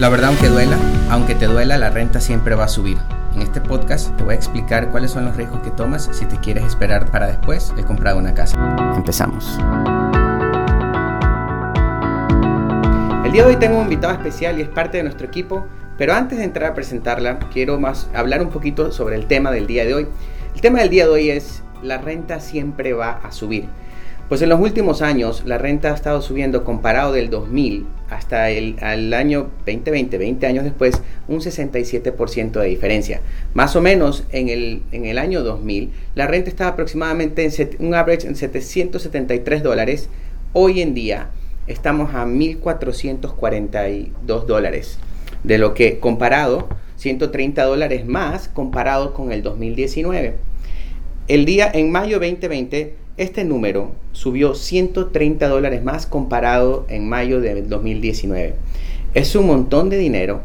La 0.00 0.08
verdad, 0.08 0.30
aunque 0.30 0.48
duela, 0.48 0.78
aunque 1.10 1.34
te 1.34 1.44
duela, 1.44 1.76
la 1.76 1.90
renta 1.90 2.22
siempre 2.22 2.54
va 2.54 2.64
a 2.64 2.68
subir. 2.68 2.96
En 3.34 3.42
este 3.42 3.60
podcast 3.60 4.16
te 4.16 4.24
voy 4.24 4.32
a 4.32 4.34
explicar 4.34 4.88
cuáles 4.90 5.10
son 5.10 5.26
los 5.26 5.36
riesgos 5.36 5.60
que 5.60 5.68
tomas 5.70 6.08
si 6.10 6.24
te 6.24 6.38
quieres 6.38 6.64
esperar 6.64 7.10
para 7.10 7.26
después 7.26 7.76
de 7.76 7.84
comprar 7.84 8.16
una 8.16 8.32
casa. 8.32 8.56
Empezamos. 8.96 9.58
El 13.26 13.32
día 13.32 13.44
de 13.44 13.50
hoy 13.50 13.56
tengo 13.56 13.76
un 13.76 13.82
invitado 13.82 14.14
especial 14.14 14.58
y 14.58 14.62
es 14.62 14.70
parte 14.70 14.96
de 14.96 15.02
nuestro 15.02 15.26
equipo, 15.26 15.66
pero 15.98 16.14
antes 16.14 16.38
de 16.38 16.44
entrar 16.44 16.70
a 16.70 16.74
presentarla, 16.74 17.38
quiero 17.52 17.78
más 17.78 18.08
hablar 18.14 18.40
un 18.40 18.48
poquito 18.48 18.92
sobre 18.92 19.16
el 19.16 19.26
tema 19.26 19.50
del 19.50 19.66
día 19.66 19.84
de 19.84 19.92
hoy. 19.92 20.06
El 20.54 20.62
tema 20.62 20.78
del 20.78 20.88
día 20.88 21.04
de 21.04 21.10
hoy 21.10 21.28
es 21.28 21.62
la 21.82 21.98
renta 21.98 22.40
siempre 22.40 22.94
va 22.94 23.20
a 23.22 23.32
subir. 23.32 23.68
Pues 24.30 24.40
en 24.42 24.48
los 24.48 24.60
últimos 24.60 25.02
años 25.02 25.42
la 25.44 25.58
renta 25.58 25.90
ha 25.90 25.94
estado 25.94 26.22
subiendo 26.22 26.62
comparado 26.62 27.12
del 27.12 27.30
2000 27.30 27.84
hasta 28.10 28.48
el 28.50 29.12
año 29.12 29.50
2020, 29.66 30.18
20 30.18 30.46
años 30.46 30.62
después, 30.62 31.02
un 31.26 31.40
67% 31.40 32.52
de 32.52 32.68
diferencia. 32.68 33.22
Más 33.54 33.74
o 33.74 33.80
menos 33.80 34.22
en 34.30 34.48
el, 34.48 34.82
en 34.92 35.06
el 35.06 35.18
año 35.18 35.42
2000 35.42 35.90
la 36.14 36.28
renta 36.28 36.48
estaba 36.48 36.70
aproximadamente 36.70 37.44
en 37.44 37.52
un 37.84 37.96
average 37.96 38.28
en 38.28 38.36
773 38.36 39.64
dólares. 39.64 40.08
Hoy 40.52 40.80
en 40.80 40.94
día 40.94 41.30
estamos 41.66 42.14
a 42.14 42.24
1.442 42.24 44.46
dólares. 44.46 45.00
De 45.42 45.58
lo 45.58 45.74
que 45.74 45.98
comparado, 45.98 46.68
130 46.98 47.64
dólares 47.64 48.06
más 48.06 48.48
comparado 48.48 49.12
con 49.12 49.32
el 49.32 49.42
2019. 49.42 50.36
El 51.26 51.44
día 51.46 51.68
en 51.74 51.90
mayo 51.90 52.20
2020 52.20 53.09
este 53.20 53.44
número 53.44 53.92
subió 54.12 54.54
130 54.54 55.46
dólares 55.46 55.84
más 55.84 56.06
comparado 56.06 56.86
en 56.88 57.06
mayo 57.06 57.42
de 57.42 57.60
2019. 57.60 58.54
Es 59.12 59.36
un 59.36 59.46
montón 59.46 59.90
de 59.90 59.98
dinero 59.98 60.40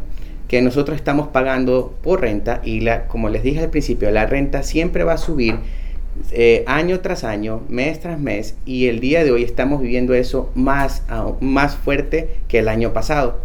que 0.50 0.62
nosotros 0.62 0.98
estamos 0.98 1.30
pagando 1.30 1.96
por 2.04 2.20
renta 2.20 2.62
y 2.66 2.82
la, 2.82 3.08
como 3.08 3.30
les 3.30 3.44
dije 3.44 3.62
al 3.62 3.70
principio, 3.70 4.12
la 4.12 4.26
renta 4.26 4.62
siempre 4.62 5.06
va 5.06 5.14
a 5.14 5.18
subir 5.18 5.56
eh, 6.32 6.66
año 6.68 7.00
tras 7.00 7.24
año, 7.24 7.62
mes 7.70 8.02
tras 8.02 8.20
mes 8.20 8.56
y 8.66 8.88
el 8.88 9.00
día 9.00 9.24
de 9.24 9.32
hoy 9.32 9.44
estamos 9.44 9.82
viviendo 9.82 10.14
eso 10.14 10.52
más, 10.54 11.04
más 11.40 11.78
fuerte 11.78 12.30
que 12.50 12.60
el 12.60 12.68
año 12.68 12.92
pasado. 12.92 13.40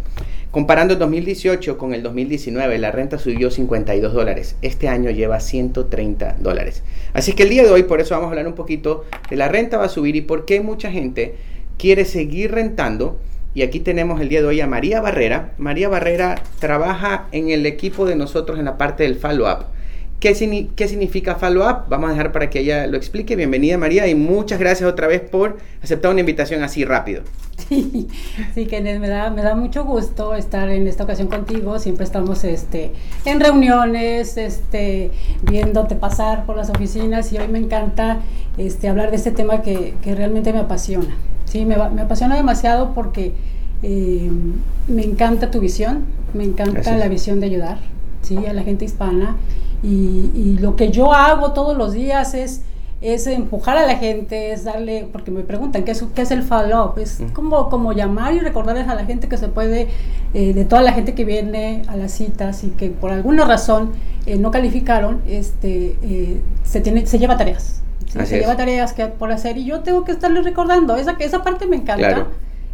Comparando 0.51 0.95
el 0.95 0.99
2018 0.99 1.77
con 1.77 1.93
el 1.93 2.03
2019, 2.03 2.77
la 2.77 2.91
renta 2.91 3.17
subió 3.17 3.49
52 3.49 4.11
dólares. 4.11 4.57
Este 4.61 4.89
año 4.89 5.09
lleva 5.09 5.39
130 5.39 6.35
dólares. 6.41 6.83
Así 7.13 7.31
que 7.31 7.43
el 7.43 7.49
día 7.49 7.63
de 7.63 7.71
hoy, 7.71 7.83
por 7.83 8.01
eso 8.01 8.15
vamos 8.15 8.27
a 8.27 8.31
hablar 8.31 8.47
un 8.47 8.55
poquito 8.55 9.05
de 9.29 9.37
la 9.37 9.47
renta 9.47 9.77
va 9.77 9.85
a 9.85 9.89
subir 9.89 10.17
y 10.17 10.21
por 10.21 10.43
qué 10.43 10.59
mucha 10.59 10.91
gente 10.91 11.35
quiere 11.77 12.03
seguir 12.03 12.51
rentando. 12.51 13.17
Y 13.53 13.61
aquí 13.61 13.79
tenemos 13.79 14.19
el 14.19 14.27
día 14.27 14.41
de 14.41 14.47
hoy 14.47 14.59
a 14.59 14.67
María 14.67 14.99
Barrera. 14.99 15.53
María 15.57 15.87
Barrera 15.87 16.43
trabaja 16.59 17.29
en 17.31 17.49
el 17.49 17.65
equipo 17.65 18.05
de 18.05 18.17
nosotros 18.17 18.59
en 18.59 18.65
la 18.65 18.77
parte 18.77 19.03
del 19.03 19.15
follow-up. 19.15 19.67
¿Qué, 20.19 20.69
¿Qué, 20.75 20.87
significa 20.89 21.35
follow-up? 21.35 21.87
Vamos 21.87 22.09
a 22.09 22.13
dejar 22.13 22.33
para 22.33 22.49
que 22.49 22.59
ella 22.59 22.87
lo 22.87 22.97
explique. 22.97 23.37
Bienvenida 23.37 23.77
María 23.77 24.05
y 24.07 24.15
muchas 24.15 24.59
gracias 24.59 24.89
otra 24.89 25.07
vez 25.07 25.21
por 25.21 25.59
aceptar 25.81 26.11
una 26.11 26.19
invitación 26.19 26.61
así 26.61 26.83
rápido. 26.83 27.23
Sí, 27.71 28.09
sí, 28.53 28.65
Kenneth, 28.65 28.99
me 28.99 29.07
da, 29.07 29.29
me 29.29 29.41
da 29.43 29.55
mucho 29.55 29.85
gusto 29.85 30.35
estar 30.35 30.67
en 30.67 30.87
esta 30.87 31.05
ocasión 31.05 31.29
contigo. 31.29 31.79
Siempre 31.79 32.03
estamos 32.03 32.43
este, 32.43 32.91
en 33.23 33.39
reuniones, 33.39 34.35
este, 34.35 35.11
viéndote 35.43 35.95
pasar 35.95 36.45
por 36.45 36.57
las 36.57 36.69
oficinas 36.69 37.31
y 37.31 37.37
hoy 37.37 37.47
me 37.47 37.59
encanta 37.59 38.19
este, 38.57 38.89
hablar 38.89 39.09
de 39.11 39.15
este 39.15 39.31
tema 39.31 39.61
que, 39.61 39.95
que 40.01 40.15
realmente 40.15 40.51
me 40.51 40.59
apasiona. 40.59 41.15
Sí, 41.45 41.63
me, 41.63 41.77
me 41.77 42.01
apasiona 42.01 42.35
demasiado 42.35 42.93
porque 42.93 43.35
eh, 43.83 44.29
me 44.89 45.05
encanta 45.05 45.49
tu 45.49 45.61
visión, 45.61 46.03
me 46.33 46.43
encanta 46.43 46.97
la 46.97 47.07
visión 47.07 47.39
de 47.39 47.45
ayudar 47.45 47.77
¿sí? 48.21 48.35
a 48.47 48.51
la 48.51 48.63
gente 48.63 48.83
hispana 48.83 49.37
y, 49.81 50.29
y 50.35 50.57
lo 50.59 50.75
que 50.75 50.91
yo 50.91 51.13
hago 51.13 51.53
todos 51.53 51.77
los 51.77 51.93
días 51.93 52.33
es 52.33 52.63
es 53.01 53.25
empujar 53.25 53.77
a 53.77 53.85
la 53.87 53.95
gente, 53.95 54.51
es 54.51 54.63
darle, 54.63 55.07
porque 55.11 55.31
me 55.31 55.41
preguntan 55.41 55.83
qué 55.83 55.91
es, 55.91 56.03
qué 56.13 56.21
es 56.21 56.31
el 56.31 56.43
follow-up, 56.43 56.99
es 56.99 57.19
como, 57.33 57.69
como 57.69 57.93
llamar 57.93 58.33
y 58.33 58.39
recordarles 58.39 58.87
a 58.87 58.95
la 58.95 59.05
gente 59.05 59.27
que 59.27 59.37
se 59.37 59.47
puede, 59.47 59.87
eh, 60.35 60.53
de 60.53 60.65
toda 60.65 60.83
la 60.83 60.93
gente 60.93 61.15
que 61.15 61.25
viene 61.25 61.81
a 61.87 61.97
las 61.97 62.11
citas 62.11 62.63
y 62.63 62.69
que 62.69 62.89
por 62.89 63.11
alguna 63.11 63.45
razón 63.45 63.91
eh, 64.27 64.37
no 64.37 64.51
calificaron, 64.51 65.21
este, 65.27 65.97
eh, 66.03 66.41
se, 66.63 66.81
tiene, 66.81 67.07
se 67.07 67.17
lleva 67.17 67.37
tareas. 67.37 67.81
Se 68.25 68.39
lleva 68.39 68.57
tareas 68.57 68.93
que 68.93 69.07
por 69.07 69.31
hacer 69.31 69.57
y 69.57 69.65
yo 69.65 69.79
tengo 69.81 70.03
que 70.03 70.11
estarles 70.11 70.43
recordando, 70.43 70.95
esa, 70.97 71.15
esa 71.19 71.43
parte 71.43 71.65
me 71.65 71.77
encanta. 71.77 72.27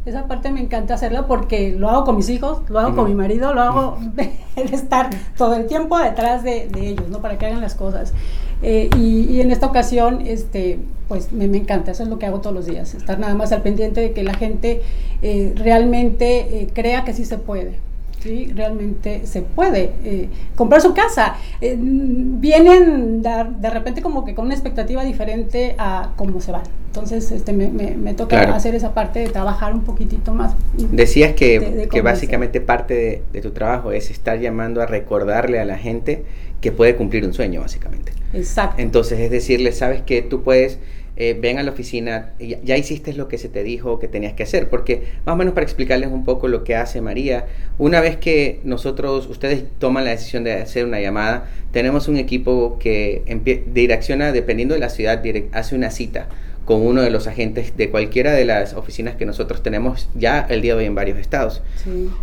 Esa 0.07 0.25
parte 0.25 0.51
me 0.51 0.62
encanta 0.62 0.94
hacerla 0.94 1.28
porque 1.28 1.73
lo 1.73 1.90
hago 1.90 2.06
con 2.06 2.16
mis 2.16 2.29
hijos, 2.29 2.62
lo 2.69 2.79
hago 2.79 2.95
con 2.95 3.09
mi 3.09 3.13
marido, 3.13 3.53
lo 3.53 3.62
hago 3.62 3.97
de, 4.16 4.31
estar 4.56 5.09
todo 5.38 5.56
el 5.56 5.68
tiempo 5.68 6.00
detrás 6.00 6.44
de, 6.44 6.69
de 6.69 6.88
ellos, 6.88 7.09
¿no? 7.09 7.22
Para 7.22 7.38
que 7.38 7.45
hagan 7.45 7.62
las 7.62 7.75
cosas. 7.75 8.13
Eh, 8.62 8.90
y, 8.97 9.40
en 9.40 9.51
esta 9.51 9.68
ocasión, 9.68 10.22
este, 10.25 10.79
pues 11.07 11.31
me, 11.31 11.45
encanta, 11.45 11.91
eso 11.91 12.03
es 12.03 12.09
lo 12.09 12.18
que 12.18 12.25
hago 12.25 12.40
todos 12.40 12.56
los 12.56 12.66
días, 12.66 12.94
estar 12.95 13.19
nada 13.19 13.35
más 13.35 13.51
al 13.51 13.62
pendiente 13.62 14.01
de 14.01 14.13
que 14.13 14.23
la 14.23 14.34
gente 14.34 14.81
eh, 15.22 15.53
realmente 15.56 16.62
eh, 16.62 16.68
crea 16.74 17.03
que 17.03 17.13
sí 17.13 17.24
se 17.24 17.38
puede. 17.38 17.75
¿sí? 18.19 18.51
Realmente 18.56 19.28
se 19.28 19.44
puede 19.44 20.29
comprar 20.56 20.81
su 20.81 20.94
casa. 20.94 21.35
vienen 21.62 23.22
de, 23.22 23.69
repente 23.69 24.01
como 24.01 24.25
que 24.25 24.34
con 24.34 24.45
una 24.45 24.56
expectativa 24.56 25.03
diferente 25.03 25.75
a 25.78 26.13
cómo 26.16 26.41
se 26.41 26.51
van. 26.51 26.63
Entonces 26.97 27.31
este, 27.31 27.53
me, 27.53 27.69
me, 27.69 28.13
toca 28.13 28.56
hacer 28.56 28.75
esa 28.75 28.94
parte 28.94 29.19
de 29.19 29.30
trabajar 29.30 29.74
un 29.74 29.84
poquitito 29.84 30.34
más. 30.34 30.53
Decías 30.91 31.34
que, 31.34 31.88
que 31.91 32.02
básicamente 32.02 32.59
parte 32.59 32.94
de, 32.94 33.24
de 33.31 33.41
tu 33.41 33.52
trabajo 33.52 33.91
es 33.91 34.09
estar 34.09 34.40
llamando 34.40 34.81
a 34.81 34.85
recordarle 34.85 35.59
a 35.59 35.66
la 35.66 35.78
gente 35.78 36.24
que 36.62 36.72
puede 36.72 36.96
cumplir 36.96 37.24
un 37.25 37.34
sueño, 37.34 37.62
básicamente. 37.62 38.12
Exacto. 38.34 38.81
Entonces 38.81 39.19
es 39.19 39.31
decirle, 39.31 39.72
sabes 39.72 40.02
que 40.02 40.22
tú 40.22 40.41
puedes, 40.44 40.80
eh, 41.16 41.38
ven 41.40 41.59
a 41.59 41.63
la 41.63 41.72
oficina, 41.72 42.34
ya, 42.40 42.59
ya, 42.63 42.78
hiciste 42.78 43.13
lo 43.13 43.28
que 43.28 43.38
se 43.38 43.50
te 43.50 43.63
dijo 43.63 44.00
que 44.00 44.07
tenías 44.07 44.34
que 44.34 44.44
hacer, 44.44 44.69
porque 44.69 45.03
más 45.25 45.34
o 45.34 45.38
menos 45.38 45.53
para 45.53 45.63
explicarles 45.63 46.12
un 46.12 46.25
poco 46.25 46.47
lo 46.47 46.63
que 46.63 46.75
hace 46.75 47.02
María, 47.02 47.46
una 47.78 48.02
vez 48.02 48.18
que 48.18 48.59
nosotros, 48.63 49.28
ustedes 49.28 49.63
toman 49.80 50.06
la 50.06 50.12
decisión 50.12 50.44
de 50.44 50.53
hacer 50.53 50.86
una 50.86 51.00
llamada, 51.00 51.47
tenemos 51.72 52.07
un 52.07 52.18
equipo 52.18 52.78
que 52.80 53.24
direcciona, 53.68 54.31
dependiendo 54.31 54.74
de 54.74 54.80
la 54.80 54.90
ciudad, 54.90 55.24
hace 55.53 55.75
una 55.75 55.91
cita 55.91 56.28
con 56.67 56.85
uno 56.85 57.01
de 57.01 57.09
los 57.09 57.28
agentes 57.28 57.78
de 57.78 57.89
cualquiera 57.89 58.33
de 58.33 58.44
las 58.44 58.73
oficinas 58.73 59.16
que 59.16 59.25
nosotros 59.25 59.63
tenemos 59.63 60.09
ya 60.16 60.45
el 60.50 60.61
día 60.61 60.73
de 60.73 60.79
hoy 60.79 60.85
en 60.85 60.95
varios 60.95 61.17
estados. 61.17 61.63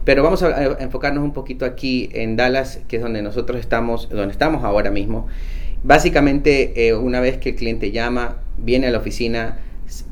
Pero 0.05 0.23
vamos 0.23 0.43
a, 0.43 0.83
enfocarnos 0.83 1.25
un 1.25 1.33
poquito 1.33 1.65
aquí 1.65 2.11
en 2.13 2.37
Dallas, 2.37 2.81
que 2.87 2.97
es 2.97 3.03
donde 3.03 3.23
nosotros 3.23 3.59
estamos, 3.59 4.11
donde 4.11 4.33
estamos 4.33 4.63
ahora 4.63 4.91
mismo. 4.91 5.29
Básicamente, 5.83 6.89
eh, 6.89 6.95
una 6.95 7.21
vez 7.21 7.39
que 7.39 7.51
el 7.51 7.55
cliente 7.57 7.91
llama, 7.91 8.37
viene 8.59 8.89
a 8.89 8.91
la 8.91 8.99
oficina, 8.99 9.61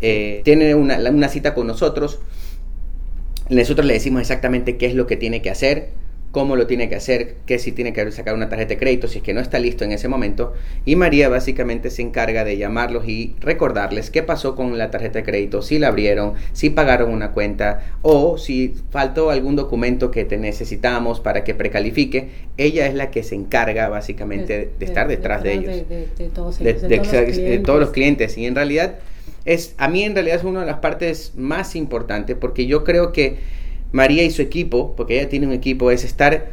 eh, 0.01 0.41
tiene 0.45 0.75
una, 0.75 0.97
una 1.11 1.29
cita 1.29 1.53
con 1.53 1.67
nosotros, 1.67 2.19
nosotros 3.51 3.87
le 3.87 3.93
decimos 3.93 4.23
exactamente 4.23 4.79
qué 4.79 4.87
es 4.87 4.95
lo 4.95 5.07
que 5.07 5.19
tiene 5.19 5.43
que 5.43 5.51
hacer, 5.51 5.91
cómo 6.33 6.57
lo 6.57 6.67
tiene 6.67 6.89
que 6.89 6.97
hacer, 6.97 7.37
que 7.47 7.59
si 7.59 7.73
tiene 7.73 7.93
que 7.93 8.11
sacar 8.11 8.35
una 8.35 8.49
tarjeta 8.49 8.71
de 8.71 8.79
crédito, 8.79 9.07
si 9.07 9.19
es 9.19 9.25
que 9.25 9.35
no 9.35 9.41
está 9.41 9.59
listo 9.59 9.85
en 9.85 9.93
ese 9.93 10.09
momento. 10.09 10.55
Y 10.87 10.97
María 10.97 11.29
básicamente 11.29 11.91
se 11.91 12.01
encarga 12.01 12.43
de 12.43 12.57
llamarlos 12.57 13.07
y 13.07 13.37
recordarles 13.41 14.11
qué 14.11 14.23
pasó 14.23 14.57
con 14.57 14.77
la 14.79 14.91
tarjeta 14.91 15.19
de 15.19 15.25
crédito, 15.25 15.61
si 15.61 15.79
la 15.79 15.89
abrieron, 15.89 16.33
si 16.55 16.71
pagaron 16.71 17.13
una 17.13 17.33
cuenta 17.33 17.93
o 18.01 18.39
si 18.39 18.75
faltó 18.91 19.31
algún 19.31 19.57
documento 19.57 20.11
que 20.11 20.25
te 20.25 20.39
necesitamos 20.39 21.21
para 21.21 21.45
que 21.45 21.55
precalifique. 21.55 22.31
Ella 22.57 22.87
es 22.87 22.95
la 22.95 23.11
que 23.11 23.23
se 23.23 23.35
encarga 23.35 23.91
básicamente 23.91 24.71
de, 24.79 24.85
estar 24.85 25.09
detrás 25.09 25.43
de, 25.43 25.53
ellos. 25.53 25.89
De, 25.89 26.31
todos, 26.35 26.59
todos 27.63 27.81
los 27.81 27.91
clientes. 27.91 28.39
Y 28.39 28.47
en 28.47 28.55
realidad 28.55 28.97
es, 29.45 29.75
a 29.77 29.89
mí 29.89 30.03
en 30.03 30.15
realidad 30.15 30.39
es 30.39 30.45
una 30.45 30.61
de 30.61 30.67
las 30.67 30.79
partes 30.79 31.33
más 31.37 31.77
importantes 31.77 32.37
porque 32.41 32.67
yo 32.67 32.85
creo 32.85 33.13
que 33.13 33.62
María 33.93 34.25
y 34.25 34.31
su 34.31 34.43
equipo, 34.43 34.95
porque 34.97 35.21
ella 35.21 35.29
tiene 35.29 35.47
un 35.47 35.53
equipo, 35.53 35.91
es 35.91 36.05
estar 36.05 36.51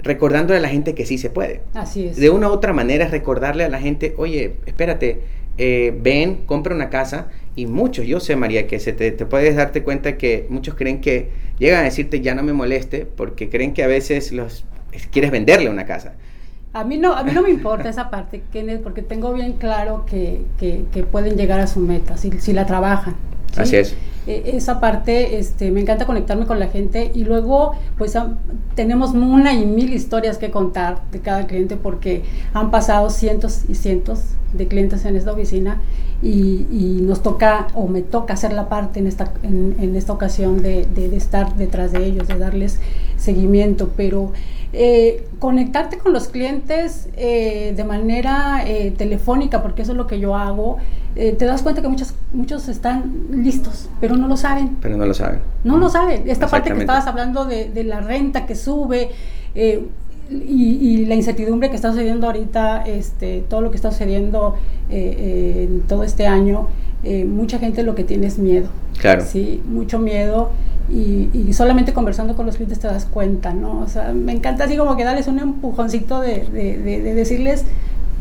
recordándole 0.00 0.58
a 0.58 0.62
la 0.62 0.68
gente 0.68 0.94
que 0.94 1.06
sí 1.06 1.18
se 1.18 1.30
puede. 1.30 1.60
Así 1.74 2.06
es. 2.06 2.16
De 2.16 2.30
una 2.30 2.48
u 2.48 2.52
otra 2.52 2.72
manera 2.72 3.04
es 3.04 3.10
recordarle 3.10 3.64
a 3.64 3.68
la 3.68 3.80
gente, 3.80 4.14
oye, 4.16 4.54
espérate, 4.66 5.20
eh, 5.58 5.92
ven, 6.00 6.36
compra 6.46 6.74
una 6.74 6.88
casa. 6.88 7.28
Y 7.56 7.66
muchos, 7.66 8.06
yo 8.06 8.20
sé, 8.20 8.36
María, 8.36 8.68
que 8.68 8.78
se 8.78 8.92
te, 8.92 9.10
puedes 9.12 9.56
darte 9.56 9.82
cuenta 9.82 10.16
que 10.16 10.46
muchos 10.48 10.76
creen 10.76 11.00
que 11.00 11.30
llegan 11.58 11.80
a 11.80 11.84
decirte 11.84 12.20
ya 12.20 12.34
no 12.34 12.44
me 12.44 12.52
moleste, 12.52 13.04
porque 13.04 13.48
creen 13.48 13.74
que 13.74 13.82
a 13.82 13.88
veces 13.88 14.30
los 14.30 14.64
quieres 15.10 15.32
venderle 15.32 15.68
una 15.68 15.84
casa. 15.84 16.14
A 16.72 16.84
mí 16.84 16.98
no, 16.98 17.14
a 17.14 17.24
mí 17.24 17.32
no 17.32 17.42
me 17.42 17.50
importa 17.50 17.88
esa 17.88 18.10
parte, 18.10 18.42
Kenneth, 18.52 18.82
porque 18.82 19.02
tengo 19.02 19.32
bien 19.32 19.54
claro 19.54 20.06
que, 20.06 20.42
pueden 21.10 21.36
llegar 21.36 21.58
a 21.58 21.66
su 21.66 21.80
meta 21.80 22.16
si, 22.16 22.30
si 22.38 22.52
la 22.52 22.66
trabajan. 22.66 23.16
Así 23.56 23.76
es. 23.76 23.96
E, 24.28 24.56
esa 24.56 24.78
parte, 24.78 25.38
este, 25.38 25.70
me 25.70 25.80
encanta 25.80 26.04
conectarme 26.04 26.44
con 26.44 26.60
la 26.60 26.68
gente 26.68 27.10
y 27.14 27.24
luego, 27.24 27.72
pues 27.96 28.14
tenemos 28.74 29.12
una 29.12 29.54
y 29.54 29.64
mil 29.64 29.92
historias 29.92 30.36
que 30.36 30.50
contar 30.50 31.00
de 31.10 31.20
cada 31.20 31.46
cliente 31.46 31.76
porque 31.76 32.24
han 32.52 32.70
pasado 32.70 33.08
cientos 33.08 33.62
y 33.68 33.74
cientos 33.74 34.20
de 34.52 34.68
clientes 34.68 35.04
en 35.06 35.16
esta 35.16 35.32
oficina 35.32 35.80
y, 36.22 36.98
nos 37.02 37.22
toca 37.22 37.68
o 37.74 37.86
me 37.86 38.02
toca 38.02 38.34
hacer 38.34 38.52
la 38.52 38.68
parte 38.68 39.00
en 39.00 39.06
esta, 39.06 39.32
en, 39.42 39.96
esta 39.96 40.12
ocasión 40.12 40.62
de, 40.62 40.86
de, 40.94 41.16
estar 41.16 41.56
detrás 41.56 41.92
de 41.92 42.04
ellos, 42.04 42.28
de 42.28 42.36
darles 42.36 42.80
seguimiento, 43.16 43.92
pero 43.96 44.32
eh, 44.72 45.26
conectarte 45.38 45.98
con 45.98 46.12
los 46.12 46.28
clientes 46.28 47.08
eh, 47.16 47.72
de 47.76 47.84
manera 47.84 48.62
eh, 48.66 48.92
telefónica, 48.96 49.62
porque 49.62 49.82
eso 49.82 49.92
es 49.92 49.98
lo 49.98 50.06
que 50.06 50.20
yo 50.20 50.36
hago, 50.36 50.78
te 51.14 51.46
das 51.46 51.62
cuenta 51.62 51.82
que 51.82 51.88
muchos, 51.88 52.14
muchos 52.32 52.68
están 52.68 53.26
listos, 53.32 53.88
pero 54.00 54.16
no 54.16 54.28
lo 54.28 54.36
saben. 54.36 54.76
Pero 54.80 54.96
no 54.96 55.04
lo 55.04 55.14
saben. 55.14 55.40
No 55.64 55.76
lo 55.76 55.88
saben. 55.88 56.30
Esta 56.30 56.46
parte 56.46 56.72
que 56.72 56.78
estabas 56.78 57.08
hablando 57.08 57.44
de, 57.44 57.70
de 57.70 57.82
la 57.82 58.00
renta 58.00 58.46
que 58.46 58.54
sube, 58.54 59.10
y, 60.30 61.06
la 61.06 61.14
incertidumbre 61.14 61.70
que 61.70 61.76
está 61.76 61.90
sucediendo 61.90 62.26
ahorita, 62.26 62.84
este, 62.86 63.44
todo 63.48 63.60
lo 63.60 63.70
que 63.70 63.76
está 63.76 63.90
sucediendo 63.90 64.56
eh, 64.90 65.16
eh, 65.18 65.68
en 65.68 65.80
todo 65.82 66.04
este 66.04 66.26
año, 66.26 66.68
eh, 67.02 67.24
mucha 67.24 67.58
gente 67.58 67.82
lo 67.82 67.94
que 67.94 68.04
tiene 68.04 68.26
es 68.26 68.38
miedo. 68.38 68.68
Claro. 68.98 69.24
Sí, 69.24 69.62
mucho 69.66 69.98
miedo. 69.98 70.50
Y, 70.90 71.52
solamente 71.52 71.92
conversando 71.92 72.34
con 72.34 72.46
los 72.46 72.56
clientes 72.56 72.78
te 72.78 72.86
das 72.86 73.04
cuenta, 73.04 73.52
¿no? 73.52 73.80
O 73.80 73.88
sea, 73.88 74.12
me 74.12 74.32
encanta 74.32 74.64
así 74.64 74.76
como 74.76 74.96
que 74.96 75.04
darles 75.04 75.26
un 75.26 75.38
empujoncito 75.38 76.20
de, 76.20 76.44
de, 76.44 77.14
decirles, 77.14 77.64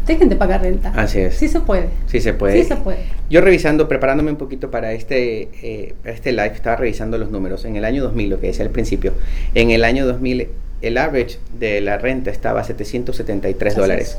dejen 0.05 0.29
de 0.29 0.35
pagar 0.35 0.61
renta. 0.61 0.91
Así 0.95 1.19
es. 1.19 1.35
Sí 1.35 1.47
se 1.47 1.61
puede. 1.61 1.89
Sí 2.07 2.19
se 2.19 2.33
puede. 2.33 2.61
Sí 2.61 2.67
se 2.67 2.75
puede. 2.75 2.99
Yo 3.29 3.41
revisando, 3.41 3.87
preparándome 3.87 4.31
un 4.31 4.37
poquito 4.37 4.71
para 4.71 4.91
este, 4.91 5.93
este 6.03 6.31
live, 6.31 6.53
estaba 6.53 6.75
revisando 6.75 7.17
los 7.17 7.31
números. 7.31 7.63
En 7.65 7.75
el 7.75 7.85
año 7.85 8.03
2000, 8.03 8.29
lo 8.29 8.39
que 8.39 8.47
decía 8.47 8.65
al 8.65 8.71
principio, 8.71 9.13
en 9.53 9.71
el 9.71 9.83
año 9.83 10.05
2000 10.05 10.47
el 10.81 10.97
average 10.97 11.39
de 11.59 11.81
la 11.81 11.97
renta 11.97 12.31
estaba 12.31 12.61
a 12.61 12.63
773 12.63 13.75
dólares. 13.75 14.17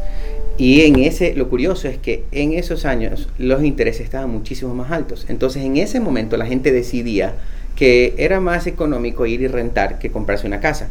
Y 0.57 0.83
en 0.83 0.99
ese, 0.99 1.35
lo 1.35 1.49
curioso 1.49 1.87
es 1.87 1.99
que 1.99 2.25
en 2.33 2.53
esos 2.53 2.85
años 2.85 3.29
los 3.39 3.63
intereses 3.63 4.03
estaban 4.03 4.31
muchísimo 4.31 4.75
más 4.75 4.91
altos. 4.91 5.27
Entonces 5.29 5.65
en 5.65 5.77
ese 5.77 6.01
momento 6.01 6.37
la 6.37 6.47
gente 6.47 6.73
decidía 6.73 7.35
que 7.79 8.17
era 8.19 8.41
más 8.41 8.67
económico 8.67 9.25
ir 9.25 9.41
y 9.41 9.47
rentar 9.47 10.01
que 10.01 10.11
comprarse 10.11 10.49
una 10.49 10.59
casa. 10.59 10.89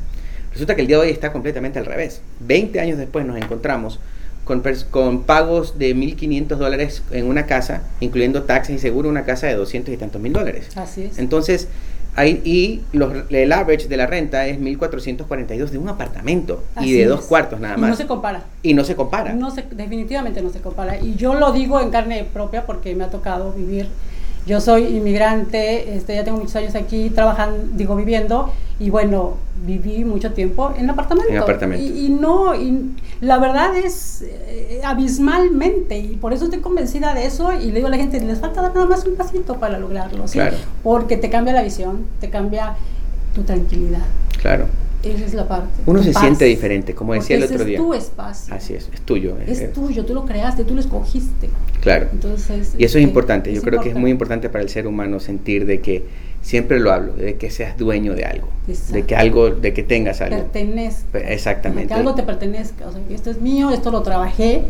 Resulta 0.54 0.74
que 0.74 0.82
el 0.82 0.88
día 0.88 0.96
de 0.96 1.04
hoy 1.04 1.10
está 1.10 1.34
completamente 1.34 1.80
al 1.80 1.86
revés. 1.86 2.22
20 2.40 2.80
años 2.80 2.98
después 2.98 3.26
nos 3.26 3.36
encontramos 3.36 4.00
con, 4.46 4.64
con 4.90 5.24
pagos 5.24 5.78
de 5.78 5.94
1.500 5.94 6.48
dólares 6.56 7.04
en 7.12 7.26
una 7.26 7.46
casa, 7.46 7.84
incluyendo 8.00 8.44
taxes 8.44 8.78
y 8.78 8.80
seguro, 8.80 9.10
una 9.10 9.26
casa 9.26 9.48
de 9.48 9.56
200 9.56 9.94
y 9.94 9.98
tantos 9.98 10.22
mil 10.22 10.32
dólares. 10.32 10.70
Así 10.78 11.04
es. 11.04 11.20
Entonces, 11.20 11.68
y 12.26 12.84
los, 12.94 13.14
el 13.32 13.52
average 13.52 13.90
de 13.90 13.98
la 13.98 14.08
renta 14.08 14.48
es 14.48 14.58
1.442 14.58 15.68
de 15.68 15.78
un 15.78 15.90
apartamento 15.90 16.64
y 16.80 16.94
de 16.94 17.06
dos 17.06 17.26
cuartos 17.26 17.60
nada 17.60 17.76
más. 17.76 17.90
Y 17.90 17.92
no 17.92 17.98
se 17.98 18.08
compara. 18.08 18.44
Y 18.64 18.74
no 18.74 18.86
se 18.86 18.96
compara. 18.96 19.34
No 19.34 19.52
se, 19.52 19.64
definitivamente 19.72 20.42
no 20.42 20.52
se 20.52 20.62
compara. 20.62 20.98
Y 21.02 21.16
yo 21.16 21.34
lo 21.34 21.52
digo 21.52 21.82
en 21.82 21.92
carne 21.92 22.26
propia 22.32 22.66
porque 22.66 22.96
me 22.96 23.04
ha 23.04 23.10
tocado 23.10 23.52
vivir 23.52 23.90
yo 24.48 24.62
soy 24.62 24.86
inmigrante, 24.86 25.96
este, 25.96 26.16
ya 26.16 26.24
tengo 26.24 26.38
muchos 26.38 26.56
años 26.56 26.74
aquí 26.76 27.10
trabajando, 27.10 27.58
digo, 27.74 27.96
viviendo, 27.98 28.54
y 28.80 28.90
bueno, 28.90 29.36
viví 29.66 30.06
mucho 30.06 30.32
tiempo 30.32 30.74
en 30.78 30.90
apartamento. 30.90 31.32
En 31.32 31.40
apartamento. 31.40 31.84
Y, 31.84 32.10
no, 32.10 32.56
y 32.56 32.96
la 33.20 33.40
verdad 33.40 33.76
es 33.76 34.24
eh, 34.24 34.80
abismalmente, 34.86 35.98
y 35.98 36.16
por 36.16 36.32
eso 36.32 36.46
estoy 36.46 36.62
convencida 36.62 37.14
de 37.14 37.26
eso, 37.26 37.52
y 37.52 37.68
le 37.68 37.76
digo 37.76 37.88
a 37.88 37.92
la 37.92 37.98
gente, 37.98 38.22
les 38.22 38.40
falta 38.40 38.62
dar 38.62 38.74
nada 38.74 38.88
más 38.88 39.06
un 39.06 39.16
pasito 39.16 39.58
para 39.58 39.78
lograrlo, 39.78 40.28
¿sí? 40.28 40.40
Porque 40.82 41.18
te 41.18 41.30
cambia 41.30 41.54
la 41.54 41.62
visión, 41.62 42.06
te 42.22 42.30
cambia 42.30 42.76
tu 43.36 43.44
tranquilidad. 43.44 44.06
Claro. 44.42 44.66
Esa 45.16 45.26
es 45.26 45.34
la 45.34 45.48
parte. 45.48 45.82
Uno 45.86 46.04
se 46.04 46.14
siente 46.14 46.46
diferente, 46.46 46.94
como 46.94 47.14
decía 47.14 47.38
el 47.38 47.44
otro 47.44 47.64
día. 47.64 47.78
Es 47.78 47.84
tu 47.84 47.94
espacio. 47.94 48.54
Así 48.54 48.74
es, 48.74 48.90
es 48.94 49.02
tuyo. 49.02 49.38
Es, 49.46 49.74
tuyo, 49.74 50.06
tú 50.06 50.14
lo 50.14 50.26
creaste, 50.26 50.64
tú 50.64 50.74
lo 50.74 50.82
escogiste. 50.82 51.50
Claro. 51.82 52.08
Entonces, 52.12 52.76
y 52.78 52.84
eso 52.84 52.98
es 52.98 53.02
este, 53.02 53.02
importante. 53.02 53.54
Yo 53.54 53.62
creo 53.62 53.82
que 53.82 53.90
es 53.90 53.96
muy 53.96 54.12
importante 54.12 54.50
para 54.50 54.64
el 54.64 54.70
ser 54.70 54.88
humano 54.88 55.20
sentir 55.20 55.66
de 55.66 55.80
que 55.82 56.04
siempre 56.42 56.80
lo 56.80 56.92
hablo, 56.92 57.14
de 57.14 57.36
que 57.36 57.50
seas 57.50 57.78
dueño 57.78 58.14
de 58.14 58.26
algo, 58.26 58.48
de 58.68 59.04
que 59.04 59.16
algo, 59.16 59.50
de 59.50 59.74
que 59.74 59.84
tengas 59.84 60.22
algo. 60.22 60.38
Pertenezca. 60.38 61.20
Exactamente. 61.20 61.84
De 61.84 61.88
que 61.88 61.94
algo 61.94 62.16
te 62.16 62.24
pertenezca. 62.24 62.88
O 62.88 62.92
sea, 62.92 63.02
esto 63.10 63.32
es 63.32 63.42
mío, 63.42 63.72
esto 63.72 63.92
lo 63.92 64.02
trabajé. 64.02 64.64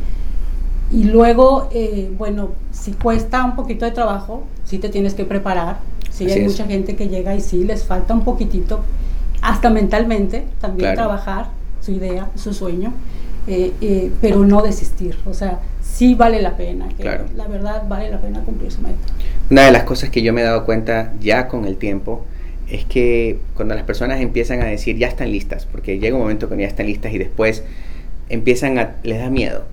Y 0.90 1.04
luego, 1.04 1.70
eh, 1.72 2.10
bueno, 2.18 2.52
si 2.72 2.94
cuesta 2.94 3.44
un 3.44 3.56
poquito 3.56 3.86
de 3.86 3.92
trabajo, 3.92 4.44
sí 4.64 4.78
te 4.78 4.90
tienes 4.90 5.14
que 5.14 5.26
preparar. 5.26 5.80
Sí, 6.12 6.30
hay 6.32 6.42
mucha 6.42 6.66
gente 6.66 6.96
que 6.96 7.10
llega 7.10 7.36
y 7.36 7.42
sí 7.42 7.64
les 7.64 7.84
falta 7.84 8.14
un 8.14 8.24
poquitito 8.24 8.80
hasta 9.42 9.70
mentalmente, 9.70 10.46
también 10.60 10.96
trabajar 10.96 11.50
su 11.82 11.92
idea, 11.92 12.30
su 12.36 12.54
sueño, 12.54 12.94
eh, 13.48 13.74
eh, 13.82 14.12
pero 14.22 14.46
no 14.46 14.62
desistir. 14.62 15.18
O 15.26 15.34
sea, 15.34 15.60
sí 15.82 16.16
vale 16.16 16.42
la 16.42 16.58
pena, 16.58 16.88
la 17.36 17.48
verdad 17.48 17.84
vale 17.88 18.10
la 18.10 18.20
pena 18.20 18.42
cumplir 18.42 18.72
su 18.72 18.82
meta. 18.82 18.98
Una 19.50 19.66
de 19.66 19.72
las 19.72 19.84
cosas 19.84 20.10
que 20.10 20.22
yo 20.22 20.34
me 20.34 20.42
he 20.42 20.44
dado 20.44 20.66
cuenta 20.66 21.14
ya 21.22 21.48
con 21.48 21.66
el 21.66 21.78
tiempo 21.78 22.26
es 22.70 22.84
que 22.86 23.40
cuando 23.56 23.76
las 23.76 23.86
personas 23.86 24.20
empiezan 24.20 24.62
a 24.62 24.66
decir 24.66 24.98
ya 24.98 25.08
están 25.08 25.32
listas, 25.32 25.66
porque 25.66 26.00
llega 26.00 26.16
un 26.16 26.22
momento 26.22 26.50
que 26.50 26.58
ya 26.58 26.68
están 26.68 26.88
listas 26.88 27.14
y 27.14 27.18
después 27.18 27.64
empiezan 28.30 28.78
a, 28.78 28.96
les 29.04 29.20
da 29.20 29.30
miedo 29.30 29.64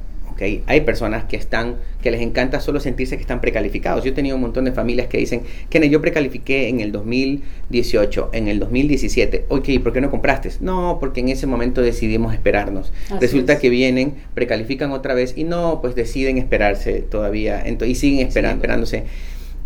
hay 0.67 0.81
personas 0.81 1.25
que 1.25 1.37
están, 1.37 1.77
que 2.03 2.11
les 2.11 2.21
encanta 2.21 2.61
solo 2.61 2.81
sentirse 2.81 3.17
que 3.17 3.23
están 3.23 3.41
precalificados. 3.41 4.05
Yo 4.05 4.11
he 4.11 4.15
tenido 4.15 4.37
un 4.37 4.43
montón 4.43 4.65
de 4.65 4.73
familias 4.73 5.07
que 5.07 5.19
dicen, 5.19 5.43
que 5.71 5.89
yo 5.89 6.01
precalifiqué 6.01 6.69
en 6.69 6.81
el 6.81 6.93
2018, 6.93 8.31
en 8.33 8.49
el 8.49 8.59
2017. 8.59 9.47
Ok, 9.49 9.69
¿por 9.83 9.93
qué 9.93 10.01
no 10.01 10.11
compraste? 10.11 10.51
No, 10.61 10.99
porque 10.99 11.21
en 11.21 11.29
ese 11.29 11.47
momento 11.47 11.83
decidimos 11.83 12.35
esperarnos. 12.35 12.93
Resulta 13.21 13.59
que 13.59 13.71
vienen, 13.71 14.15
precalifican 14.35 14.91
otra 14.91 15.15
vez 15.15 15.35
y 15.37 15.45
no, 15.45 15.81
pues 15.81 15.95
deciden 15.95 16.39
esperarse 16.39 17.01
todavía 17.01 17.65
y 17.67 17.95
siguen 17.95 18.27
esperando, 18.27 18.57
esperándose. 18.57 19.05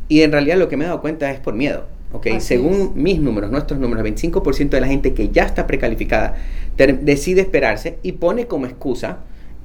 Y 0.09 0.23
en 0.23 0.33
realidad 0.33 0.59
lo 0.59 0.69
que 0.69 0.77
me 0.77 0.85
he 0.85 0.89
dado 0.89 1.01
cuenta 1.01 1.31
es 1.31 1.41
por 1.41 1.55
miedo. 1.55 1.87
Okay, 2.11 2.41
según 2.41 2.93
mis 2.95 3.21
números, 3.21 3.51
nuestros 3.51 3.79
números, 3.79 4.03
25% 4.03 4.71
de 4.71 4.81
la 4.81 4.87
gente 4.87 5.13
que 5.13 5.29
ya 5.29 5.45
está 5.45 5.67
precalificada 5.67 6.37
decide 6.77 7.43
esperarse 7.43 7.99
y 8.03 8.13
pone 8.13 8.47
como 8.47 8.65
excusa 8.65 9.19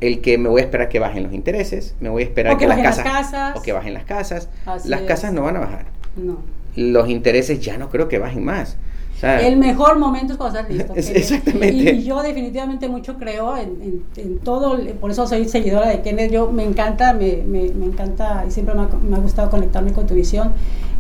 el 0.07 0.21
que 0.21 0.38
me 0.38 0.50
voy 0.50 0.61
a 0.61 0.65
esperar 0.65 0.89
que 0.89 1.00
bajen 1.00 1.23
los 1.23 1.33
intereses, 1.33 1.95
me 2.01 2.09
voy 2.09 2.23
a 2.23 2.25
esperar 2.25 2.57
que, 2.57 2.67
las, 2.67 3.00
casas, 3.00 3.55
o 3.55 3.61
que 3.61 3.71
bajen 3.71 3.94
las 3.94 4.03
casas. 4.03 4.50
las 4.85 5.01
casas 5.01 5.31
no 5.31 5.44
van 5.44 5.55
a 5.57 5.59
bajar. 5.61 5.85
No. 6.17 6.38
Los 6.75 7.09
intereses 7.09 7.59
ya 7.61 7.77
no 7.77 7.89
creo 7.89 8.07
que 8.09 8.19
bajen 8.19 8.44
más. 8.44 8.77
el 9.21 9.55
mejor 9.57 9.97
momento 10.00 10.33
es 10.33 10.38
cuando 10.38 10.59
estás 10.59 10.73
listo. 10.73 10.94
exactamente. 10.95 11.94
Y, 11.94 12.03
yo 12.03 12.21
definitivamente 12.21 12.89
mucho 12.89 13.17
creo 13.17 13.55
en, 13.55 14.03
en, 14.17 14.39
todo, 14.39 14.77
por 15.00 15.11
eso 15.11 15.25
soy 15.25 15.47
seguidora 15.47 15.88
de 15.88 16.01
Kenneth. 16.01 16.31
Yo 16.31 16.51
me 16.51 16.65
encanta, 16.65 17.13
me, 17.13 17.38
me, 17.38 17.69
me 17.69 17.85
encanta 17.85 18.44
y 18.45 18.51
siempre 18.51 18.75
me 18.75 18.81
ha, 18.81 18.88
me 18.88 19.15
ha, 19.15 19.19
gustado 19.19 19.50
conectarme 19.50 19.94
con 19.94 20.05
tu 20.05 20.15
visión. 20.15 20.51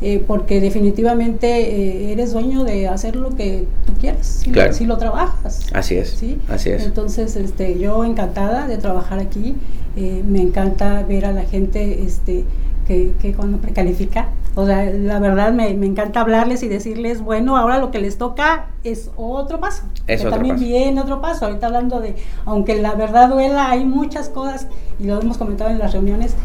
Eh, 0.05 0.21
porque 0.27 0.59
definitivamente 0.59 1.47
eh, 1.47 2.11
eres 2.11 2.33
dueño 2.33 2.65
de 2.65 2.89
hacer 2.89 3.15
lo 3.15 3.29
que 3.29 3.67
tú 3.85 3.93
quieras, 3.93 4.27
si, 4.43 4.51
lo, 4.51 4.73
si 4.73 4.85
lo, 4.85 4.97
trabajas. 4.97 5.67
Así 5.71 5.95
es. 5.95 6.09
¿sí? 6.09 6.41
Así 6.49 6.71
es. 6.71 6.83
Entonces, 6.83 7.37
este, 7.37 7.79
yo 7.79 8.03
encantada 8.03 8.67
de 8.67 8.77
trabajar 8.77 9.19
aquí, 9.19 9.55
eh, 9.95 10.21
me 10.27 10.41
encanta 10.41 11.03
ver 11.03 11.25
a 11.25 11.31
la 11.31 11.43
gente 11.43 12.03
este, 12.03 12.43
que, 12.85 13.13
que 13.21 13.31
cuando 13.31 13.59
precalifica, 13.59 14.27
o 14.55 14.65
sea, 14.65 14.83
la 14.83 15.19
verdad 15.19 15.53
me, 15.53 15.73
me, 15.73 15.85
encanta 15.85 16.19
hablarles 16.19 16.63
y 16.63 16.67
decirles, 16.67 17.21
bueno, 17.21 17.55
ahora 17.55 17.77
lo 17.77 17.89
que 17.89 17.99
les 17.99 18.17
toca 18.17 18.71
es 18.83 19.09
otro 19.15 19.61
paso. 19.61 19.83
Es 20.05 20.19
que 20.19 20.27
otro 20.27 20.31
también 20.31 20.55
paso. 20.55 20.65
viene 20.65 20.99
otro 20.99 21.21
paso. 21.21 21.45
Ahorita 21.45 21.67
hablando 21.67 22.01
de, 22.01 22.15
aunque 22.43 22.75
la 22.81 22.93
verdad 22.95 23.29
duela, 23.29 23.69
hay 23.69 23.85
muchas 23.85 24.27
cosas, 24.27 24.67
y 24.99 25.05
lo 25.05 25.21
hemos 25.21 25.37
comentado 25.37 25.69
en 25.69 25.79
las 25.79 25.93
reuniones, 25.93 26.35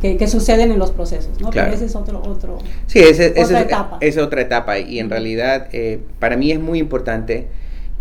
que, 0.00 0.26
suceden 0.26 0.70
en 0.70 0.78
los 0.78 0.90
procesos, 0.90 1.40
¿no? 1.40 1.50
Claro. 1.50 1.70
Pero 1.70 1.76
ese 1.76 1.86
es 1.86 1.96
otro, 1.96 2.22
otro 2.24 2.58
sí, 2.86 3.00
ese, 3.00 3.34
otra 3.40 3.60
etapa. 3.60 3.98
Es, 4.00 4.18
otra 4.18 4.40
etapa 4.42 4.78
y 4.78 4.98
en 4.98 5.10
realidad 5.10 5.68
eh, 5.72 6.00
para 6.18 6.36
mí 6.36 6.52
es 6.52 6.60
muy 6.60 6.78
importante 6.78 7.46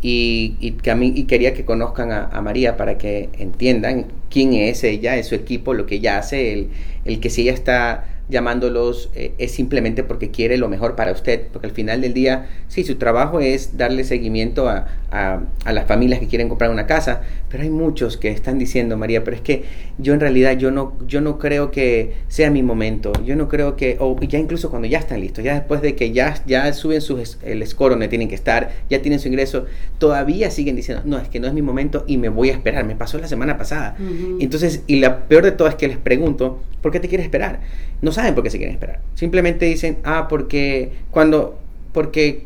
y, 0.01 0.55
y, 0.59 0.71
que 0.71 0.91
a 0.91 0.95
mí, 0.95 1.11
y 1.15 1.23
quería 1.23 1.53
que 1.53 1.65
conozcan 1.65 2.11
a, 2.11 2.25
a, 2.25 2.41
María 2.41 2.77
para 2.77 2.97
que 2.97 3.29
entiendan 3.39 4.05
quién 4.29 4.53
es 4.53 4.83
ella, 4.83 5.17
en 5.17 5.23
su 5.23 5.33
equipo, 5.33 5.73
lo 5.73 5.87
que 5.87 5.95
ella 5.95 6.19
hace, 6.19 6.53
el, 6.53 6.69
el 7.05 7.19
que 7.19 7.29
si 7.29 7.41
ella 7.43 7.53
está 7.53 8.05
llamándolos 8.29 9.09
eh, 9.15 9.33
es 9.37 9.51
simplemente 9.51 10.03
porque 10.03 10.31
quiere 10.31 10.57
lo 10.57 10.67
mejor 10.67 10.95
para 10.95 11.11
usted, 11.11 11.47
porque 11.51 11.67
al 11.67 11.73
final 11.73 12.01
del 12.01 12.13
día, 12.13 12.47
sí, 12.67 12.83
su 12.83 12.95
trabajo 12.95 13.39
es 13.39 13.77
darle 13.77 14.03
seguimiento 14.03 14.67
a, 14.67 14.87
a, 15.11 15.41
a, 15.63 15.73
las 15.73 15.87
familias 15.87 16.19
que 16.19 16.27
quieren 16.27 16.49
comprar 16.49 16.69
una 16.69 16.85
casa, 16.87 17.21
pero 17.49 17.63
hay 17.63 17.69
muchos 17.69 18.17
que 18.17 18.29
están 18.29 18.59
diciendo, 18.59 18.97
María, 18.97 19.23
pero 19.23 19.37
es 19.37 19.41
que 19.41 19.63
yo 19.97 20.13
en 20.13 20.19
realidad 20.19 20.57
yo 20.57 20.71
no, 20.71 20.97
yo 21.07 21.21
no 21.21 21.39
creo 21.39 21.71
que 21.71 22.13
sea 22.27 22.51
mi 22.51 22.63
momento, 22.63 23.13
yo 23.23 23.35
no 23.35 23.47
creo 23.47 23.75
que, 23.77 23.97
o 23.99 24.19
ya 24.19 24.39
incluso 24.39 24.69
cuando 24.69 24.87
ya 24.87 24.99
están 24.99 25.21
listos, 25.21 25.43
ya 25.43 25.53
después 25.53 25.81
de 25.81 25.95
que 25.95 26.11
ya, 26.11 26.41
ya 26.45 26.71
suben 26.73 27.01
su, 27.01 27.23
el 27.43 27.65
score 27.65 27.91
donde 27.91 28.09
tienen 28.09 28.27
que 28.27 28.35
estar, 28.35 28.71
ya 28.89 29.01
tienen 29.01 29.19
su 29.19 29.29
ingreso, 29.29 29.65
todavía 29.97 30.51
siguen 30.51 30.75
diciendo, 30.75 31.03
no, 31.05 31.17
es 31.17 31.29
que 31.29 31.39
no 31.39 31.47
es 31.47 31.53
mi 31.53 31.61
momento 31.61 32.03
y 32.07 32.17
me 32.17 32.29
voy 32.29 32.49
a 32.49 32.53
esperar, 32.53 32.85
me 32.85 32.95
pasó 32.95 33.17
la 33.17 33.27
semana 33.27 33.57
pasada. 33.57 33.95
Entonces, 34.39 34.83
y 34.87 34.99
la 34.99 35.27
peor 35.27 35.43
de 35.43 35.51
todo 35.51 35.67
es 35.67 35.75
que 35.75 35.87
les 35.87 35.97
pregunto, 35.97 36.61
¿por 36.81 36.91
qué 36.91 36.99
te 36.99 37.07
quieres 37.07 37.25
esperar? 37.25 37.61
No 38.01 38.11
saben 38.11 38.35
por 38.35 38.43
qué 38.43 38.49
se 38.49 38.57
quieren 38.57 38.73
esperar. 38.73 39.01
Simplemente 39.15 39.65
dicen, 39.65 39.97
ah, 40.03 40.27
porque 40.29 40.91
cuando, 41.11 41.59
porque 41.93 42.45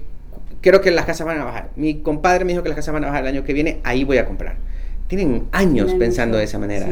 creo 0.61 0.81
que 0.81 0.91
las 0.91 1.05
casas 1.05 1.27
van 1.27 1.39
a 1.39 1.43
bajar. 1.43 1.69
Mi 1.75 1.95
compadre 1.95 2.45
me 2.45 2.53
dijo 2.53 2.63
que 2.63 2.69
las 2.69 2.75
casas 2.75 2.93
van 2.93 3.03
a 3.03 3.07
bajar 3.07 3.23
el 3.23 3.29
año 3.29 3.43
que 3.43 3.53
viene, 3.53 3.79
ahí 3.83 4.03
voy 4.03 4.17
a 4.17 4.25
comprar. 4.25 4.55
tienen 5.07 5.43
años 5.51 5.93
pensando 5.95 6.37
de 6.37 6.45
esa 6.45 6.57
manera. 6.57 6.87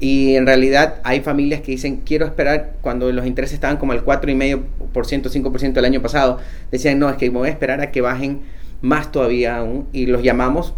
Y 0.00 0.34
en 0.34 0.46
realidad 0.46 0.96
hay 1.04 1.20
familias 1.20 1.60
que 1.60 1.70
dicen, 1.70 1.98
quiero 2.04 2.26
esperar, 2.26 2.72
cuando 2.80 3.12
los 3.12 3.24
intereses 3.24 3.54
estaban 3.54 3.76
como 3.76 3.92
al 3.92 4.04
4,5%, 4.04 4.66
5% 4.92 5.78
el 5.78 5.84
año 5.84 6.02
pasado, 6.02 6.40
decían, 6.72 6.98
no, 6.98 7.08
es 7.08 7.16
que 7.16 7.30
voy 7.30 7.48
a 7.48 7.52
esperar 7.52 7.80
a 7.80 7.92
que 7.92 8.00
bajen 8.00 8.40
más 8.80 9.12
todavía 9.12 9.58
aún, 9.58 9.86
y 9.92 10.06
los 10.06 10.24
llamamos, 10.24 10.74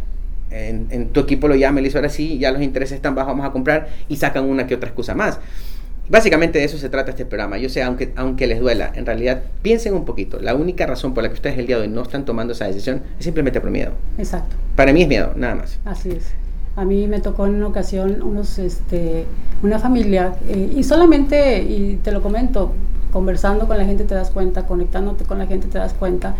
en, 0.50 1.08
tu 1.08 1.20
equipo 1.20 1.48
lo 1.48 1.56
llama 1.56 1.80
y 1.80 1.82
le 1.82 1.88
dice, 1.88 1.98
ahora 1.98 2.10
sí, 2.10 2.38
ya 2.38 2.52
los 2.52 2.62
intereses 2.62 2.96
están 2.96 3.14
bajos, 3.14 3.32
vamos 3.32 3.46
a 3.46 3.50
comprar, 3.50 3.88
y 4.08 4.16
sacan 4.16 4.44
una 4.44 4.66
que 4.66 4.74
otra 4.74 4.88
excusa 4.88 5.14
más. 5.14 5.40
Básicamente 6.08 6.58
de 6.58 6.64
eso 6.64 6.76
se 6.76 6.88
trata 6.88 7.10
este 7.10 7.24
programa. 7.24 7.56
Yo 7.58 7.68
sé, 7.68 7.82
aunque, 7.82 8.12
aunque 8.16 8.46
les 8.46 8.60
duela, 8.60 8.92
en 8.94 9.06
realidad 9.06 9.42
piensen 9.62 9.94
un 9.94 10.04
poquito. 10.04 10.38
La 10.40 10.54
única 10.54 10.86
razón 10.86 11.14
por 11.14 11.22
la 11.22 11.30
que 11.30 11.34
ustedes 11.34 11.58
el 11.58 11.66
día 11.66 11.76
de 11.76 11.82
hoy 11.82 11.88
no 11.88 12.02
están 12.02 12.24
tomando 12.24 12.52
esa 12.52 12.66
decisión 12.66 13.02
es 13.18 13.24
simplemente 13.24 13.60
por 13.60 13.70
miedo. 13.70 13.92
Exacto. 14.18 14.56
Para 14.76 14.92
mí 14.92 15.02
es 15.02 15.08
miedo, 15.08 15.32
nada 15.36 15.54
más. 15.54 15.78
Así 15.84 16.10
es. 16.10 16.32
A 16.76 16.84
mí 16.84 17.06
me 17.06 17.20
tocó 17.20 17.46
en 17.46 17.54
una 17.54 17.68
ocasión 17.68 18.20
unos, 18.22 18.58
este, 18.58 19.24
una 19.62 19.78
familia, 19.78 20.34
eh, 20.48 20.72
y 20.76 20.82
solamente, 20.82 21.62
y 21.62 22.00
te 22.02 22.10
lo 22.10 22.20
comento, 22.20 22.72
conversando 23.12 23.68
con 23.68 23.78
la 23.78 23.84
gente 23.84 24.02
te 24.02 24.14
das 24.14 24.30
cuenta, 24.30 24.66
conectándote 24.66 25.24
con 25.24 25.38
la 25.38 25.46
gente 25.46 25.68
te 25.68 25.78
das 25.78 25.94
cuenta, 25.94 26.34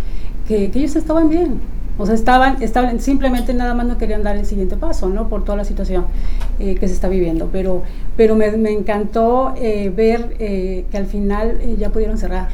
que, 0.49 0.65
ellos 0.75 0.97
estaban 0.97 1.29
bien. 1.29 1.61
O 1.97 2.07
sea, 2.07 2.15
estaban, 2.15 2.63
estaban, 2.63 3.01
simplemente 3.01 3.55
nada 3.55 3.75
más 3.75 3.87
no 3.87 3.99
querían 3.99 4.23
dar 4.23 4.37
el 4.37 4.47
siguiente 4.47 4.77
paso, 4.77 5.09
¿no? 5.09 5.29
Por 5.29 5.45
toda 5.45 5.57
la 5.57 5.65
situación 5.65 6.07
eh, 6.59 6.75
que 6.75 6.89
se 6.89 6.95
está 6.95 7.09
viviendo. 7.09 7.49
Pero, 7.53 7.83
pero 8.17 8.35
me, 8.35 8.51
me 8.53 8.71
encantó 8.71 9.55
eh, 9.57 9.93
ver 9.95 10.37
que 10.39 10.97
al 10.97 11.07
final 11.07 11.59
ya 11.79 11.91
pudieron 11.91 12.19
cerrar 12.19 12.49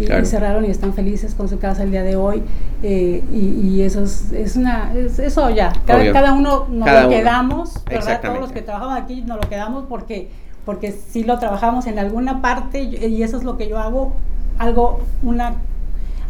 y, 0.00 0.26
cerraron 0.26 0.64
y 0.64 0.68
están 0.68 0.94
felices 0.94 1.34
con 1.34 1.48
su 1.48 1.58
casa 1.58 1.82
el 1.82 1.90
día 1.90 2.02
de 2.02 2.16
hoy. 2.16 2.42
Eh, 2.82 3.22
y, 3.32 3.82
eso 3.82 4.02
es, 4.02 4.56
una, 4.56 4.92
eso 4.94 5.50
ya, 5.50 5.72
cada, 5.86 6.32
uno 6.32 6.66
nos 6.70 7.02
lo 7.02 7.08
quedamos, 7.08 7.84
¿verdad? 7.84 8.20
Todos 8.20 8.40
los 8.40 8.52
que 8.52 8.62
trabajamos 8.62 8.98
aquí 8.98 9.22
nos 9.22 9.36
lo 9.36 9.48
quedamos 9.48 9.84
porque, 9.88 10.30
porque 10.64 10.92
si 10.92 11.24
lo 11.24 11.38
trabajamos 11.38 11.86
en 11.86 11.98
alguna 11.98 12.40
parte 12.40 12.82
y 12.82 13.22
eso 13.22 13.36
es 13.36 13.44
lo 13.44 13.56
que 13.56 13.68
yo 13.68 13.78
hago, 13.78 14.12
algo, 14.58 15.00
una 15.22 15.54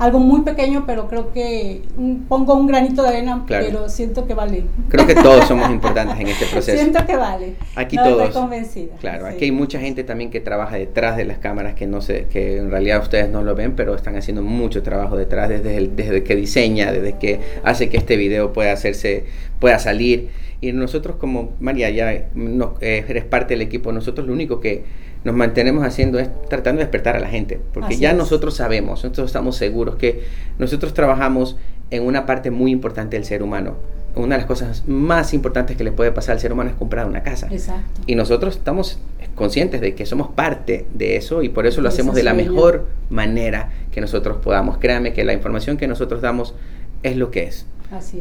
algo 0.01 0.19
muy 0.19 0.41
pequeño, 0.41 0.85
pero 0.87 1.09
creo 1.09 1.31
que 1.31 1.83
pongo 2.27 2.55
un 2.55 2.67
granito 2.67 3.03
de 3.03 3.11
arena, 3.11 3.45
pero 3.47 3.87
siento 3.91 4.27
que 4.27 4.33
vale. 4.33 4.65
Creo 4.89 5.07
que 5.07 5.15
todos 5.15 5.47
somos 5.47 5.71
importantes 5.71 6.19
en 6.19 6.29
este 6.29 6.47
proceso. 6.47 6.79
Siento 6.79 7.05
que 7.05 7.17
vale. 7.17 7.57
Aquí 7.77 7.97
todos. 7.97 8.29
Estoy 8.29 8.43
convencida. 8.43 8.97
Claro, 8.99 9.27
aquí 9.27 9.45
hay 9.45 9.53
mucha 9.53 9.79
gente 9.79 10.03
también 10.03 10.31
que 10.31 10.41
trabaja 10.41 10.77
detrás 10.77 11.19
de 11.19 11.27
las 11.27 11.37
cámaras 11.37 11.75
que 11.75 11.87
no 11.87 12.01
sé, 12.01 12.29
que 12.31 12.57
en 12.57 12.71
realidad 12.71 13.03
ustedes 13.03 13.29
no 13.29 13.43
lo 13.43 13.55
ven, 13.55 13.77
pero 13.77 13.95
están 13.95 14.17
haciendo 14.17 14.41
mucho 14.41 14.83
trabajo 14.83 15.19
detrás 15.19 15.51
desde 15.51 15.77
el, 15.77 15.95
desde 15.95 16.25
que 16.25 16.35
diseña, 16.35 16.93
desde 16.93 17.19
que 17.19 17.41
hace 17.63 17.91
que 17.91 17.99
este 17.99 18.17
video 18.17 18.55
pueda 18.55 18.73
hacerse, 18.73 19.27
pueda 19.59 19.79
salir. 19.79 20.31
Y 20.63 20.73
nosotros 20.73 21.17
como 21.17 21.53
María 21.61 21.91
ya 21.91 22.31
no, 22.35 22.75
eh, 22.81 23.05
eres 23.07 23.25
parte 23.25 23.53
del 23.53 23.61
equipo, 23.61 23.93
nosotros 23.93 24.27
lo 24.27 24.33
único 24.33 24.61
que 24.61 24.83
nos 25.25 25.35
mantenemos 25.35 25.85
haciendo 25.85 26.19
es 26.19 26.29
tratando 26.49 26.79
de 26.79 26.85
despertar 26.85 27.17
a 27.17 27.21
la 27.21 27.29
gente, 27.29 27.61
porque 27.73 27.97
ya 27.97 28.13
nosotros 28.13 28.55
sabemos, 28.55 29.03
nosotros 29.05 29.27
estamos 29.27 29.57
seguros 29.57 29.97
que 29.97 30.25
nosotros 30.59 30.95
trabajamos 30.95 31.57
en 31.91 32.05
una 32.05 32.27
parte 32.27 32.51
muy 32.51 32.71
importante 32.71 33.17
del 33.17 33.25
ser 33.25 33.43
humano. 33.43 33.75
Una 34.17 34.35
de 34.35 34.39
las 34.41 34.47
cosas 34.47 34.89
más 34.89 35.33
importantes 35.35 35.77
que 35.77 35.85
le 35.85 35.93
puede 35.93 36.11
pasar 36.11 36.33
al 36.33 36.41
ser 36.41 36.53
humano 36.53 36.71
es 36.71 36.77
comprar 36.77 37.07
una 37.07 37.23
casa. 37.23 37.47
Exacto. 37.51 38.01
Y 38.07 38.17
nosotros 38.17 38.57
estamos 38.57 38.99
conscientes 39.37 39.81
de 39.81 39.95
que 39.95 40.05
somos 40.05 40.29
parte 40.29 40.87
de 40.95 41.17
eso 41.17 41.43
y 41.43 41.49
por 41.49 41.67
eso 41.67 41.81
lo 41.81 41.89
hacemos 41.89 42.15
de 42.17 42.25
la 42.25 42.35
mejor 42.35 42.87
manera 43.09 43.71
que 43.93 44.01
nosotros 44.01 44.39
podamos. 44.39 44.79
Créame 44.79 45.13
que 45.13 45.25
la 45.25 45.33
información 45.33 45.77
que 45.77 45.87
nosotros 45.87 46.23
damos 46.23 46.55
es 47.03 47.17
lo 47.17 47.31
que 47.31 47.45
es. 47.45 47.67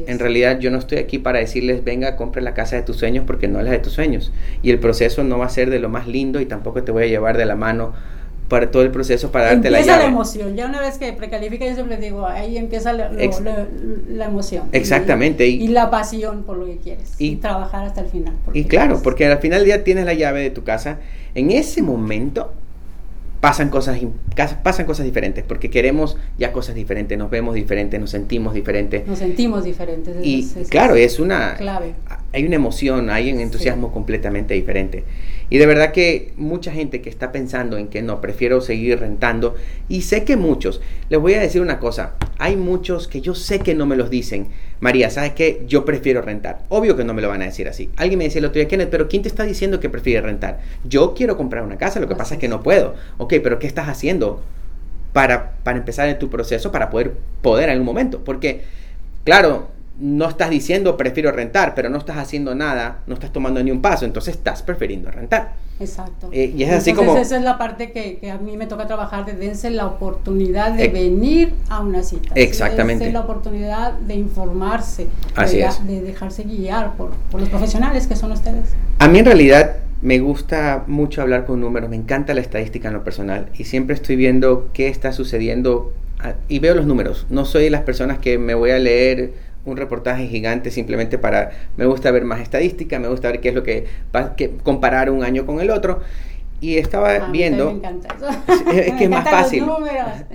En 0.08 0.18
realidad 0.18 0.60
yo 0.60 0.72
no 0.72 0.80
estoy 0.80 0.98
aquí 0.98 1.20
para 1.20 1.40
decirles, 1.40 1.84
venga, 1.84 2.16
compre 2.16 2.42
la 2.42 2.56
casa 2.56 2.76
de 2.76 2.82
tus 2.82 2.98
sueños 2.98 3.26
porque 3.28 3.48
no 3.48 3.60
es 3.60 3.66
la 3.66 3.72
de 3.72 3.80
tus 3.80 3.94
sueños. 3.94 4.32
Y 4.64 4.72
el 4.72 4.80
proceso 4.80 5.24
no 5.24 5.38
va 5.38 5.46
a 5.46 5.50
ser 5.50 5.70
de 5.70 5.80
lo 5.80 5.90
más 5.90 6.08
lindo 6.08 6.42
y 6.42 6.46
tampoco 6.46 6.84
te 6.84 6.92
voy 6.92 7.04
a 7.04 7.08
llevar 7.08 7.38
de 7.38 7.46
la 7.46 7.56
mano 7.56 7.94
para 8.48 8.72
todo 8.72 8.82
el 8.82 8.90
proceso 8.90 9.32
para 9.32 9.46
darte 9.46 9.70
la 9.70 9.82
llave. 9.82 10.04
la 10.04 10.10
emoción. 10.10 10.56
Ya 10.56 10.66
una 10.66 10.82
vez 10.82 10.98
que 10.98 11.14
precalifica, 11.14 11.68
yo 11.68 11.76
siempre 11.76 11.98
digo, 11.98 12.26
ahí 12.26 12.58
empieza 12.58 12.94
la, 12.94 13.12
emoción. 14.26 14.70
Exactamente. 14.72 15.48
Y, 15.48 15.68
la 15.68 15.92
pasión 15.92 16.44
por 16.44 16.58
lo 16.58 16.66
que 16.66 16.78
quieres. 16.78 17.14
Y, 17.20 17.36
trabajar 17.36 17.86
hasta 17.86 18.02
el 18.02 18.08
final. 18.08 18.34
Y 18.54 18.64
claro, 18.66 19.02
porque 19.04 19.28
al 19.28 19.38
final 19.38 19.66
ya 19.66 19.84
tienes 19.84 20.06
la 20.06 20.16
llave 20.16 20.42
de 20.42 20.50
tu 20.50 20.64
casa. 20.64 20.98
En 21.36 21.52
ese 21.52 21.84
momento 21.84 22.52
pasan 23.42 23.70
cosas, 23.70 24.00
pasan 24.64 24.86
cosas 24.86 25.06
diferentes, 25.06 25.44
porque 25.44 25.70
queremos 25.70 26.18
ya 26.38 26.52
cosas 26.52 26.76
diferentes, 26.76 27.18
nos 27.18 27.30
vemos 27.30 27.56
diferentes, 27.56 28.00
nos 28.00 28.10
sentimos 28.10 28.54
diferentes. 28.54 29.08
Nos 29.08 29.20
sentimos 29.20 29.64
diferentes. 29.64 30.16
Y 30.24 30.48
claro, 30.70 30.96
es 30.96 31.20
una... 31.20 31.56
Clave. 31.56 31.96
Hay 32.34 32.46
una 32.46 32.56
emoción, 32.56 33.10
hay 33.10 33.32
un 33.34 33.40
entusiasmo 33.40 33.92
completamente 33.92 34.54
diferente. 34.54 35.04
Y 35.50 35.58
de 35.58 35.66
verdad 35.66 35.92
que 35.92 36.34
mucha 36.38 36.72
gente 36.72 37.02
que 37.02 37.10
está 37.10 37.32
pensando 37.32 37.78
en 37.78 37.88
que 37.88 38.04
no, 38.04 38.22
prefiero 38.22 38.62
seguir 38.62 39.00
rentando, 39.00 39.56
y 39.88 40.02
sé 40.02 40.24
que 40.24 40.38
muchos, 40.38 40.80
les 41.10 41.20
voy 41.20 41.34
a 41.34 41.40
decir 41.40 41.62
una 41.62 41.80
cosa, 41.80 42.16
hay 42.38 42.56
muchos 42.56 43.08
que 43.08 43.22
yo 43.22 43.34
sé 43.34 43.60
que 43.60 43.74
no 43.74 43.88
me 43.88 43.96
los 43.96 44.12
dicen, 44.12 44.50
María, 44.80 45.10
¿sabes 45.10 45.34
qué? 45.34 45.64
Yo 45.68 45.86
prefiero 45.86 46.22
rentar. 46.22 46.64
Obvio 46.70 46.96
que 46.96 47.04
no 47.04 47.14
me 47.14 47.22
lo 47.22 47.30
van 47.30 47.42
a 47.42 47.46
decir 47.46 47.68
así. 47.68 47.90
Alguien 47.98 48.20
me 48.20 48.26
decía 48.26 48.40
el 48.40 48.46
otro 48.46 48.60
día, 48.60 48.68
Kenneth, 48.68 48.90
pero 48.90 49.10
¿quién 49.10 49.24
te 49.24 49.28
está 49.28 49.44
diciendo 49.44 49.80
que 49.80 49.90
prefiere 49.90 50.22
rentar? 50.22 50.60
Yo 50.84 51.14
quiero 51.16 51.36
comprar 51.36 51.64
una 51.64 51.78
casa, 51.78 52.00
lo 52.00 52.08
que 52.08 52.16
pasa 52.16 52.36
es 52.36 52.40
que 52.40 52.48
no 52.48 52.62
puedo. 52.62 52.94
Ok, 53.18 53.34
pero 53.44 53.58
¿qué 53.58 53.68
estás 53.68 53.90
haciendo 53.90 54.42
para, 55.14 55.56
para 55.64 55.80
empezar 55.80 56.08
en 56.08 56.20
tu 56.20 56.30
proceso 56.30 56.72
para 56.72 56.92
poder 56.92 57.14
poder 57.42 57.66
en 57.66 57.72
algún 57.72 57.88
momento? 57.88 58.24
Porque, 58.24 58.62
claro, 59.24 59.70
no 60.00 60.30
estás 60.30 60.50
diciendo 60.50 60.98
prefiero 60.98 61.32
rentar, 61.32 61.76
pero 61.76 61.90
no 61.90 61.98
estás 61.98 62.18
haciendo 62.18 62.56
nada, 62.56 63.00
no 63.08 63.14
estás 63.14 63.32
tomando 63.32 63.62
ni 63.62 63.72
un 63.72 63.82
paso, 63.82 64.06
entonces 64.06 64.36
estás 64.36 64.64
prefiriendo 64.64 65.12
rentar. 65.12 65.54
Exacto. 65.80 66.30
Eh, 66.32 66.54
y 66.56 66.64
es 66.64 66.72
así 66.72 66.94
como... 66.94 67.16
Esa 67.18 67.38
es 67.38 67.44
la 67.44 67.58
parte 67.58 67.92
que, 67.92 68.30
a 68.30 68.38
mí 68.38 68.58
me 68.58 68.68
toca 68.68 68.88
trabajar, 68.88 69.26
de 69.26 69.34
dense 69.34 69.70
la 69.70 69.88
oportunidad 69.88 70.74
de 70.74 70.90
venir 70.90 71.54
a 71.70 71.82
una 71.82 72.04
cita. 72.04 72.34
Exactamente. 72.36 73.06
Dense 73.06 73.14
la 73.14 73.22
oportunidad 73.22 73.94
de 73.94 74.16
informarse, 74.16 75.08
así 75.36 75.58
de, 75.58 75.66
es. 75.66 75.88
de 75.88 76.02
dejarse 76.02 76.44
guiar 76.44 76.96
por, 76.96 77.12
por 77.32 77.40
los 77.40 77.50
profesionales 77.50 78.08
que 78.08 78.16
son 78.16 78.32
ustedes. 78.32 78.70
A 79.00 79.08
mí 79.08 79.20
en 79.20 79.26
realidad 79.26 79.78
me 80.02 80.20
gusta 80.20 80.84
mucho 80.88 81.22
hablar 81.22 81.46
con 81.46 81.60
números, 81.60 81.90
me 81.90 81.96
encanta 81.96 82.34
la 82.34 82.42
estadística 82.42 82.88
en 82.88 82.94
lo 82.94 83.04
personal 83.04 83.50
y 83.58 83.66
siempre 83.66 83.96
estoy 83.96 84.16
viendo 84.16 84.70
qué 84.74 84.88
está 84.88 85.12
sucediendo 85.12 85.94
y 86.48 86.60
veo 86.60 86.76
los 86.76 86.86
números. 86.86 87.26
No 87.30 87.46
soy 87.46 87.66
de 87.66 87.70
las 87.70 87.82
personas 87.82 88.20
que 88.20 88.38
me 88.38 88.54
voy 88.54 88.72
a 88.72 88.80
leer 88.80 89.34
un 89.66 89.78
reportaje 89.78 90.28
gigante 90.28 90.72
simplemente 90.72 91.18
para, 91.18 91.52
me 91.78 91.86
gusta 91.86 92.12
ver 92.12 92.26
más 92.26 92.42
estadística, 92.42 93.00
me 93.00 93.08
gusta 93.08 93.30
ver 93.30 93.42
qué 93.42 93.50
es 93.50 93.56
lo 93.56 93.64
que, 93.64 93.86
va, 94.16 94.36
que 94.36 94.52
comparar 94.64 95.10
un 95.10 95.24
año 95.24 95.46
con 95.46 95.60
el 95.60 95.70
otro. 95.70 96.02
Y 96.62 96.78
estaba 96.78 97.30
viendo. 97.30 97.68
Me 97.68 97.78
encanta 97.78 98.16
eso. 98.18 98.28
Es, 98.74 98.94
que 98.96 99.06
es 99.06 99.10
más 99.10 99.30
fácil. 99.30 99.66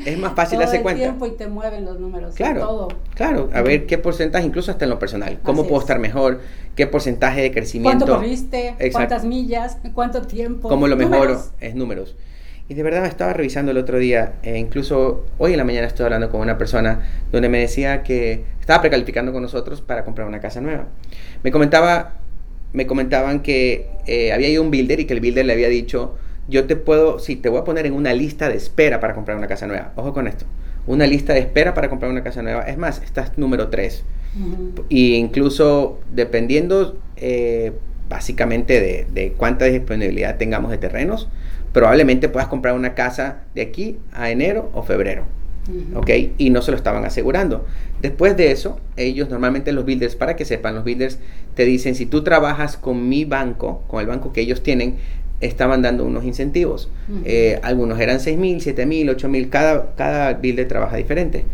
Es 0.07 0.19
más 0.19 0.33
fácil 0.33 0.63
hacer 0.63 0.81
cuenta. 0.81 1.03
tiempo 1.03 1.27
y 1.27 1.33
te 1.33 1.49
mueven 1.49 1.85
los 1.85 2.01
números. 2.01 2.35
Claro. 2.35 2.61
Todo. 2.61 2.89
Claro. 3.15 3.51
A 3.53 3.61
ver 3.61 3.85
qué 3.85 3.99
porcentaje, 3.99 4.47
incluso 4.47 4.71
hasta 4.71 4.87
en 4.87 4.91
lo 4.91 4.99
personal. 4.99 5.39
¿Cómo 5.43 5.67
puedo 5.67 5.83
estar 5.83 5.99
mejor? 5.99 6.41
¿Qué 6.77 6.87
porcentaje 6.87 7.43
de 7.43 7.53
crecimiento? 7.53 8.07
¿Cuánto 8.07 8.23
corriste? 8.23 8.75
¿Cuántas 8.91 9.25
millas? 9.25 9.77
¿Cuánto 9.93 10.23
tiempo? 10.23 10.71
¿Cómo 10.71 10.89
lo 10.89 10.97
mejoro? 10.97 11.43
Es 11.61 11.75
números. 11.75 12.17
Y 12.67 12.73
de 12.73 12.83
verdad 12.83 13.05
estaba 13.05 13.35
revisando 13.35 13.73
el 13.73 13.77
otro 13.77 13.99
día, 13.99 14.37
e 14.43 14.57
incluso 14.57 15.27
hoy 15.37 15.53
en 15.53 15.59
la 15.59 15.65
mañana 15.65 15.87
estoy 15.87 16.05
hablando 16.05 16.31
con 16.31 16.41
una 16.41 16.57
persona 16.57 17.01
donde 17.31 17.51
me 17.51 17.59
decía 17.59 18.03
que 18.03 18.45
estaba 18.59 18.81
precalificando 18.81 19.35
con 19.35 19.43
nosotros 19.43 19.83
para 19.83 20.03
comprar 20.03 20.27
una 20.27 20.41
casa 20.41 20.63
nueva. 20.63 20.87
Me 21.43 21.51
comentaba, 21.53 22.15
me 22.73 22.87
comentaban 22.87 23.41
que 23.41 23.91
eh, 24.07 24.33
había 24.33 24.49
ido 24.49 24.63
un 24.63 24.71
builder 24.71 24.99
y 25.01 25.05
que 25.05 25.13
el 25.13 25.21
builder 25.21 25.45
le 25.45 25.53
había 25.53 25.69
dicho, 25.69 26.17
yo 26.49 26.65
te 26.65 26.75
puedo, 26.75 27.19
sí, 27.19 27.37
te 27.37 27.51
voy 27.51 27.61
a 27.61 27.65
poner 27.65 27.85
en 27.85 27.93
una 27.93 28.15
lista 28.15 28.49
de 28.49 28.57
espera 28.57 28.99
para 28.99 29.15
comprar 29.15 29.37
una 29.37 29.47
casa 29.47 29.67
nueva. 29.67 29.93
Ojo 29.97 30.15
con 30.15 30.27
esto, 30.27 30.47
una 30.87 31.07
lista 31.07 31.35
de 31.35 31.41
espera 31.41 31.75
para 31.75 31.91
comprar 31.91 32.11
una 32.11 32.23
casa 32.23 32.41
nueva. 32.41 32.63
Es 32.63 32.79
más, 32.79 33.03
estás 33.03 33.37
número 33.37 33.69
3. 33.69 34.05
Y 34.89 35.17
incluso 35.17 36.01
dependiendo 36.13 36.99
eh, 37.17 37.73
básicamente 38.09 38.81
de, 38.81 39.07
de 39.13 39.33
cuánta 39.33 39.67
disponibilidad 39.67 40.39
tengamos 40.39 40.71
de 40.71 40.79
terrenos, 40.79 41.29
probablemente 41.75 42.29
puedas 42.31 42.49
comprar 42.49 42.75
una 42.75 42.95
casa 42.95 43.43
de 43.55 43.61
aquí 43.61 43.99
a 44.13 44.31
enero 44.31 44.71
o 44.73 44.83
febrero. 44.83 45.25
¿Ok? 45.95 46.11
Y 46.39 46.51
no 46.51 46.63
se 46.63 46.71
lo 46.71 46.77
estaban 46.77 47.05
asegurando. 47.05 47.67
Después 48.01 48.37
de 48.37 48.53
eso, 48.53 48.79
ellos 48.97 49.29
normalmente 49.31 49.73
los 49.73 49.85
builders, 49.85 50.15
para 50.15 50.37
que 50.37 50.45
sepan, 50.45 50.75
los 50.75 50.85
builders 50.85 51.19
te 51.55 51.65
dicen, 51.65 51.95
si 51.95 52.07
tú 52.07 52.23
trabajas 52.23 52.77
con 52.77 53.09
mi 53.09 53.25
banco, 53.25 53.83
con 53.89 54.01
el 54.01 54.07
banco 54.07 54.33
que 54.33 54.43
ellos 54.43 54.63
tienen, 54.63 54.97
estaban 55.41 55.83
dando 55.83 56.05
unos 56.05 56.25
incentivos. 56.25 56.91
Eh, 57.25 57.59
algunos 57.63 57.99
eran 57.99 58.21
6 58.21 58.39
mil, 58.39 58.61
7 58.61 58.87
mil, 58.87 59.09
8 59.09 59.29
mil, 59.29 59.49
cada, 59.49 59.95
cada 59.97 60.35
builder 60.35 60.69
trabaja 60.69 60.97
diferente. 60.97 61.45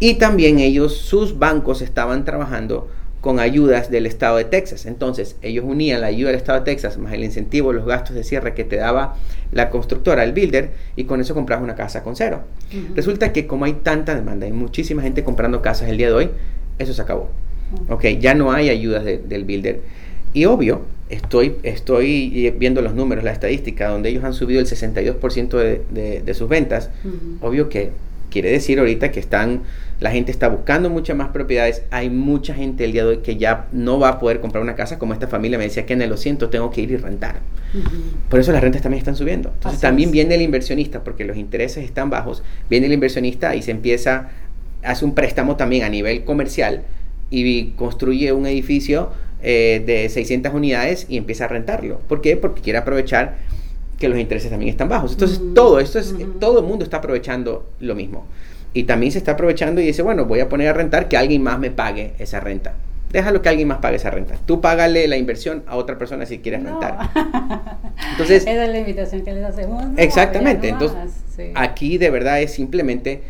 Y 0.00 0.14
también 0.14 0.58
ellos, 0.58 0.96
sus 0.96 1.38
bancos 1.38 1.82
estaban 1.82 2.24
trabajando 2.24 2.88
con 3.28 3.40
ayudas 3.40 3.90
del 3.90 4.06
estado 4.06 4.38
de 4.38 4.46
Texas. 4.46 4.86
Entonces, 4.86 5.36
ellos 5.42 5.62
unían 5.68 6.00
la 6.00 6.06
ayuda 6.06 6.28
del 6.28 6.38
estado 6.38 6.60
de 6.60 6.64
Texas 6.64 6.96
más 6.96 7.12
el 7.12 7.22
incentivo, 7.22 7.74
los 7.74 7.84
gastos 7.84 8.16
de 8.16 8.24
cierre 8.24 8.54
que 8.54 8.64
te 8.64 8.76
daba 8.76 9.16
la 9.52 9.68
constructora, 9.68 10.24
el 10.24 10.32
builder, 10.32 10.70
y 10.96 11.04
con 11.04 11.20
eso 11.20 11.34
compras 11.34 11.60
una 11.60 11.74
casa 11.74 12.02
con 12.02 12.16
cero. 12.16 12.40
Resulta 12.94 13.30
que 13.34 13.46
como 13.46 13.66
hay 13.66 13.74
tanta 13.74 14.14
demanda, 14.14 14.46
hay 14.46 14.52
muchísima 14.52 15.02
gente 15.02 15.24
comprando 15.24 15.60
casas 15.60 15.90
el 15.90 15.98
día 15.98 16.06
de 16.06 16.14
hoy, 16.14 16.30
eso 16.78 16.94
se 16.94 17.02
acabó. 17.02 17.28
Ok, 17.90 18.06
ya 18.18 18.32
no 18.32 18.50
hay 18.50 18.70
ayudas 18.70 19.04
del 19.04 19.44
builder. 19.44 19.82
Y 20.32 20.46
obvio, 20.46 20.86
estoy, 21.10 21.56
estoy 21.64 22.54
viendo 22.56 22.80
los 22.80 22.94
números, 22.94 23.24
la 23.24 23.32
estadística, 23.32 23.88
donde 23.88 24.08
ellos 24.08 24.24
han 24.24 24.32
subido 24.32 24.58
el 24.58 24.66
62% 24.66 25.50
de, 25.50 25.82
de, 25.90 26.22
de, 26.22 26.32
sus 26.32 26.48
ventas. 26.48 26.88
Obvio 27.42 27.68
que 27.68 27.90
quiere 28.30 28.50
decir 28.50 28.78
ahorita 28.78 29.10
que 29.10 29.20
están, 29.20 29.62
la 30.00 30.10
gente 30.10 30.30
está 30.30 30.48
buscando 30.48 30.90
muchas 30.90 31.16
más 31.16 31.28
propiedades. 31.28 31.82
Hay 31.90 32.10
mucha 32.10 32.54
gente 32.54 32.84
el 32.84 32.92
día 32.92 33.04
de 33.04 33.10
hoy 33.10 33.18
que 33.18 33.36
ya 33.36 33.66
no 33.72 33.98
va 33.98 34.08
a 34.10 34.18
poder 34.18 34.40
comprar 34.40 34.62
una 34.62 34.74
casa 34.74 34.98
como 34.98 35.12
esta 35.12 35.28
familia 35.28 35.58
me 35.58 35.64
decía 35.64 35.86
que 35.86 35.94
en 35.94 36.02
el 36.02 36.10
lo 36.10 36.16
siento, 36.16 36.48
tengo 36.48 36.70
que 36.70 36.82
ir 36.82 36.90
y 36.90 36.96
rentar. 36.96 37.40
Por 38.28 38.40
eso 38.40 38.52
las 38.52 38.62
rentas 38.62 38.82
también 38.82 38.98
están 38.98 39.16
subiendo. 39.16 39.50
Entonces 39.54 39.80
también 39.80 40.10
viene 40.10 40.34
el 40.34 40.42
inversionista, 40.42 41.04
porque 41.04 41.24
los 41.24 41.36
intereses 41.36 41.84
están 41.84 42.10
bajos, 42.10 42.42
viene 42.70 42.86
el 42.86 42.92
inversionista 42.92 43.54
y 43.54 43.62
se 43.62 43.70
empieza, 43.70 44.30
hace 44.82 45.04
un 45.04 45.14
préstamo 45.14 45.56
también 45.56 45.84
a 45.84 45.88
nivel 45.88 46.24
comercial 46.24 46.82
y 47.30 47.70
construye 47.72 48.32
un 48.32 48.46
edificio 48.46 49.10
eh, 49.42 49.82
de 49.86 50.08
600 50.08 50.52
unidades 50.52 51.06
y 51.08 51.16
empieza 51.16 51.44
a 51.44 51.48
rentarlo. 51.48 52.00
¿Por 52.08 52.20
qué? 52.20 52.36
Porque 52.36 52.62
quiere 52.62 52.78
aprovechar 52.78 53.36
que 53.98 54.08
los 54.08 54.18
intereses 54.18 54.50
también 54.50 54.70
están 54.70 54.88
bajos. 54.88 55.12
Entonces, 55.12 55.40
todo 55.54 55.80
esto 55.80 55.98
es, 55.98 56.14
todo 56.38 56.60
el 56.60 56.64
mundo 56.64 56.84
está 56.84 56.98
aprovechando 56.98 57.66
lo 57.80 57.94
mismo. 57.94 58.26
Y 58.72 58.84
también 58.84 59.10
se 59.12 59.18
está 59.18 59.32
aprovechando 59.32 59.80
y 59.80 59.86
dice, 59.86 60.02
bueno, 60.02 60.24
voy 60.26 60.40
a 60.40 60.48
poner 60.48 60.68
a 60.68 60.72
rentar 60.72 61.08
que 61.08 61.16
alguien 61.16 61.42
más 61.42 61.58
me 61.58 61.70
pague 61.70 62.12
esa 62.18 62.38
renta. 62.38 62.74
Déjalo 63.10 63.40
que 63.40 63.48
alguien 63.48 63.66
más 63.66 63.78
pague 63.78 63.96
esa 63.96 64.10
renta. 64.10 64.36
Tú 64.44 64.60
págale 64.60 65.08
la 65.08 65.16
inversión 65.16 65.64
a 65.66 65.76
otra 65.76 65.98
persona 65.98 66.26
si 66.26 66.38
quieres 66.38 66.62
rentar. 66.62 67.10
Entonces, 68.12 68.42
esa 68.46 68.64
es 68.64 68.70
la 68.70 68.78
invitación 68.78 69.22
que 69.22 69.32
les 69.32 69.44
hacemos. 69.44 69.84
exactamente. 69.96 70.68
Entonces, 70.68 70.98
aquí 71.54 71.98
de 71.98 72.10
verdad 72.10 72.40
es 72.40 72.52
simplemente 72.52 73.22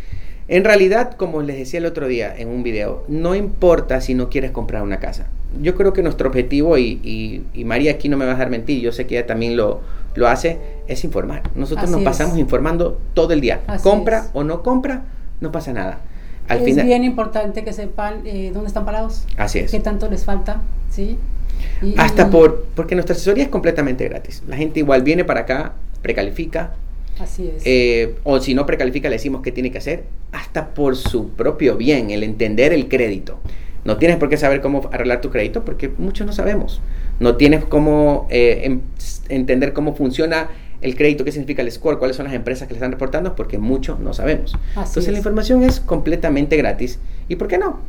en 0.49 0.65
realidad, 0.65 1.13
como 1.13 1.43
les 1.43 1.59
decía 1.59 1.79
el 1.79 1.87
otro 1.87 2.09
día 2.09 2.35
en 2.37 2.49
un 2.49 2.63
video, 2.63 3.05
no 3.07 3.35
importa 3.35 4.01
si 4.01 4.15
no 4.15 4.31
quieres 4.31 4.51
comprar 4.51 4.83
una 4.83 4.99
casa. 4.99 5.27
Yo 5.61 5.75
creo 5.75 5.93
que 5.93 6.03
nuestro 6.03 6.29
objetivo, 6.29 6.79
y, 6.79 7.45
María 7.67 7.93
aquí 7.93 8.09
no 8.09 8.17
me 8.17 8.25
va 8.25 8.33
a 8.33 8.35
dejar 8.35 8.51
mentir, 8.51 8.81
yo 8.81 8.91
sé 8.91 9.07
que 9.07 9.19
ella 9.19 9.27
también 9.27 9.57
lo, 9.57 9.81
lo 10.15 10.27
hace, 10.27 10.59
es 10.87 11.05
informar. 11.05 11.43
Nosotros 11.55 11.91
nos 11.91 12.03
pasamos 12.03 12.39
informando 12.39 12.99
todo 13.13 13.35
el 13.35 13.43
día. 13.43 13.61
compra 13.83 14.29
o 14.33 14.43
no 14.43 14.63
compra, 14.63 15.03
no 15.41 15.53
pasa 15.53 15.75
nada. 15.75 16.01
Al 16.49 16.67
es 16.67 16.83
bien 16.83 17.05
importante 17.05 17.63
que 17.63 17.75
sepan 17.75 18.23
eh, 18.25 18.51
dónde 18.55 18.69
están 18.69 18.87
parados. 18.87 19.27
Así 19.37 19.59
es. 19.59 19.71
Qué 19.71 19.81
tanto 19.81 20.09
les 20.09 20.25
falta, 20.25 20.63
¿sí? 20.91 21.19
Hasta 21.99 22.31
por, 22.31 22.65
porque 22.75 22.95
nuestra 22.95 23.15
asesoría 23.15 23.45
es 23.45 23.51
completamente 23.51 24.09
gratis. 24.09 24.43
La 24.49 24.57
gente 24.57 24.81
igual 24.81 25.03
viene 25.03 25.25
para 25.25 25.41
acá, 25.41 25.75
precalifica, 26.01 26.73
Así 27.21 27.51
es. 27.55 27.63
Eh, 27.65 28.17
o 28.25 28.41
si 28.41 28.55
no 28.55 28.67
precalifica, 28.67 29.09
le 29.09 29.17
decimos 29.17 29.43
qué 29.43 29.53
tiene 29.53 29.71
que 29.71 29.79
hacer, 29.79 30.05
hasta 30.33 30.75
por 30.75 30.97
su 30.97 31.31
propio 31.31 31.77
bien, 31.77 32.11
el 32.11 32.23
entender 32.23 32.73
el 32.73 32.89
crédito. 32.89 33.39
No 33.85 33.97
tienes 33.97 34.19
por 34.19 34.29
qué 34.29 34.37
saber 34.37 34.61
cómo 34.61 34.89
arreglar 34.93 35.21
tu 35.21 35.31
crédito 35.31 35.65
porque 35.65 35.89
muchos 35.89 36.27
no 36.27 36.33
sabemos. 36.33 36.81
No 37.21 37.37
tienes 37.37 37.65
cómo 37.65 38.27
eh, 38.31 38.61
em, 38.65 38.81
entender 39.29 39.73
cómo 39.73 39.95
funciona 39.95 40.49
el 40.81 40.97
crédito, 40.97 41.25
qué 41.25 41.33
significa 41.33 41.63
el 41.63 41.73
score, 41.73 41.99
cuáles 41.99 42.17
son 42.17 42.27
las 42.27 42.35
empresas 42.35 42.69
que 42.69 42.75
le 42.75 42.79
están 42.79 42.93
reportando, 42.93 43.35
porque 43.35 43.59
muchos 43.59 43.99
no 43.99 44.13
sabemos. 44.15 44.57
Entonces 44.77 45.09
la 45.09 45.19
información 45.19 45.63
es 45.65 45.81
completamente 45.81 46.57
gratis. 46.57 46.99
¿Y 47.29 47.37
por 47.37 47.49
qué 47.49 47.59
no? 47.59 47.81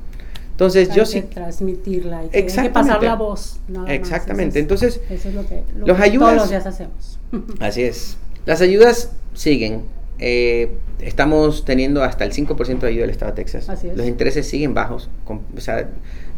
Entonces 0.51 0.93
yo 0.93 1.05
sí... 1.05 1.21
transmitirla, 1.21 2.19
hay 2.19 2.29
que, 2.29 2.37
hay 2.37 2.45
que 2.45 2.69
pasar 2.69 3.01
la 3.03 3.15
voz. 3.15 3.59
Exactamente. 3.87 4.59
Entonces, 4.59 4.99
eso 5.09 5.29
es 5.29 5.35
lo 5.35 5.45
que, 5.45 5.63
los 5.75 5.99
ayudas, 5.99 6.29
todos 6.29 6.41
los 6.41 6.49
días 6.49 6.65
hacemos. 6.65 7.19
Así 7.59 7.83
es. 7.83 8.17
Las 8.49 8.61
ayudas 8.61 9.11
siguen. 9.35 9.83
Eh, 10.17 10.71
estamos 11.01 11.65
teniendo 11.65 12.03
hasta 12.03 12.25
el 12.25 12.31
5% 12.31 12.79
de 12.79 12.87
ayuda 12.87 13.01
del 13.01 13.11
Estado 13.11 13.31
de 13.31 13.35
Texas. 13.35 13.67
Los 13.95 14.07
intereses 14.07 14.49
siguen 14.49 14.73
bajos. 14.73 15.07
o 15.27 15.61
sea, 15.61 15.81
en 15.81 15.89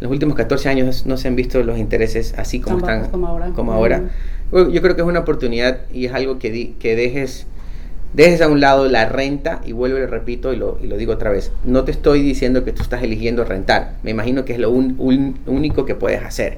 los 0.02 0.12
últimos 0.12 0.36
14 0.36 0.68
años 0.68 1.06
no 1.06 1.16
se 1.16 1.30
han 1.30 1.38
visto 1.38 1.64
los 1.64 1.80
intereses 1.80 2.34
así 2.38 2.60
como 2.60 2.80
están 2.80 3.10
como 3.10 3.28
ahora. 3.28 3.52
Como 3.56 3.72
ahora. 3.72 4.10
Yo 4.52 4.82
creo 4.82 4.94
que 4.94 5.02
es 5.02 5.08
una 5.08 5.22
oportunidad 5.22 5.90
y 5.90 6.08
es 6.08 6.14
algo 6.14 6.38
que, 6.38 6.74
que 6.78 6.98
dejes, 6.98 7.48
dejes 8.12 8.42
a 8.42 8.50
un 8.50 8.60
lado 8.60 8.90
la 8.90 9.08
renta 9.08 9.62
y 9.64 9.72
vuelvo 9.72 9.98
y 9.98 10.02
lo 10.02 10.08
repito 10.08 10.52
y 10.52 10.58
lo, 10.58 10.80
y 10.84 10.88
lo 10.88 10.98
digo 10.98 11.14
otra 11.14 11.30
vez. 11.30 11.54
No 11.64 11.86
te 11.86 11.92
estoy 11.92 12.22
diciendo 12.24 12.66
que 12.66 12.74
tú 12.74 12.82
estás 12.82 13.04
eligiendo 13.04 13.46
rentar. 13.46 13.96
Me 14.04 14.12
imagino 14.12 14.44
que 14.44 14.52
es 14.52 14.60
lo 14.60 14.70
único 14.70 15.86
que 15.86 15.96
puedes 15.96 16.22
hacer. 16.22 16.58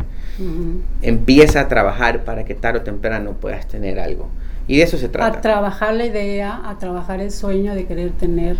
Empieza 1.03 1.61
a 1.61 1.67
trabajar 1.67 2.23
para 2.23 2.43
que 2.43 2.55
tarde 2.55 2.79
o 2.79 2.81
temprano 2.81 3.33
puedas 3.39 3.67
tener 3.67 3.99
algo. 3.99 4.29
Y 4.67 4.77
de 4.77 4.83
eso 4.83 4.97
se 4.97 5.09
trata. 5.09 5.39
A 5.39 5.41
trabajar 5.41 5.93
la 5.93 6.05
idea, 6.05 6.61
a 6.63 6.77
trabajar 6.77 7.19
el 7.19 7.31
sueño 7.31 7.75
de 7.75 7.85
querer 7.85 8.11
tener 8.11 8.57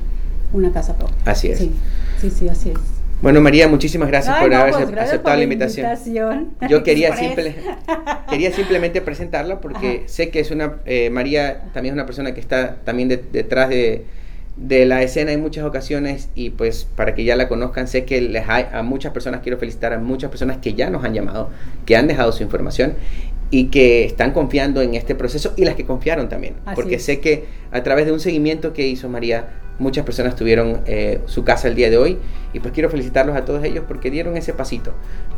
una 0.51 0.71
casa 0.71 0.97
propia. 0.97 1.15
Así 1.25 1.49
es. 1.49 1.59
Sí, 1.59 1.71
sí, 2.19 2.29
sí 2.29 2.49
así 2.49 2.69
es. 2.69 2.79
Bueno, 3.23 3.39
María, 3.39 3.69
muchísimas 3.69 4.09
gracias 4.09 4.37
por 4.37 4.53
haber 4.53 4.73
pues, 4.73 4.97
aceptado 4.97 5.37
la 5.37 5.43
invitación. 5.43 6.55
Yo 6.69 6.83
quería, 6.83 7.15
simple, 7.15 7.55
quería 8.29 8.51
simplemente 8.51 8.99
presentarla 8.99 9.61
porque 9.61 10.03
sé 10.07 10.29
que 10.29 10.41
es 10.41 10.51
una, 10.51 10.79
eh, 10.85 11.09
María 11.09 11.61
también 11.73 11.93
es 11.93 11.95
una 11.95 12.05
persona 12.05 12.33
que 12.33 12.41
está 12.41 12.75
también 12.83 13.07
detrás 13.07 13.69
de, 13.69 14.03
de, 14.57 14.85
la 14.85 15.03
escena 15.03 15.31
en 15.31 15.39
muchas 15.39 15.63
ocasiones 15.63 16.27
y 16.35 16.49
pues 16.49 16.85
para 16.97 17.15
que 17.15 17.23
ya 17.23 17.37
la 17.37 17.47
conozcan, 17.47 17.87
sé 17.87 18.03
que 18.03 18.19
les 18.19 18.49
hay, 18.49 18.65
a 18.73 18.83
muchas 18.83 19.13
personas, 19.13 19.39
quiero 19.39 19.57
felicitar 19.57 19.93
a 19.93 19.99
muchas 19.99 20.29
personas 20.29 20.57
que 20.57 20.73
ya 20.73 20.89
nos 20.89 21.05
han 21.05 21.13
llamado, 21.13 21.49
que 21.85 21.95
han 21.95 22.07
dejado 22.07 22.33
su 22.33 22.43
información 22.43 22.95
y 23.53 23.65
que 23.65 24.03
están 24.03 24.31
confiando 24.31 24.81
en 24.81 24.95
este 24.95 25.13
proceso 25.13 25.53
y 25.55 25.63
las 25.63 25.75
que 25.75 25.85
confiaron 25.85 26.27
también, 26.27 26.55
porque 26.73 26.97
sé 26.97 27.19
que 27.19 27.45
a 27.71 27.83
través 27.83 28.07
de 28.07 28.11
un 28.11 28.19
seguimiento 28.19 28.73
que 28.73 28.87
hizo 28.87 29.09
María, 29.09 29.45
muchas 29.77 30.03
personas 30.03 30.35
tuvieron 30.35 30.81
eh, 30.87 31.19
su 31.27 31.43
casa 31.43 31.67
el 31.67 31.75
día 31.75 31.91
de 31.91 31.97
hoy 31.97 32.17
y 32.51 32.59
pues 32.59 32.73
quiero 32.73 32.89
felicitarlos 32.89 33.37
a 33.37 33.45
todos 33.45 33.63
ellos 33.63 33.83
porque 33.87 34.09
dieron 34.09 34.37
ese 34.37 34.53
pasito. 34.53 34.93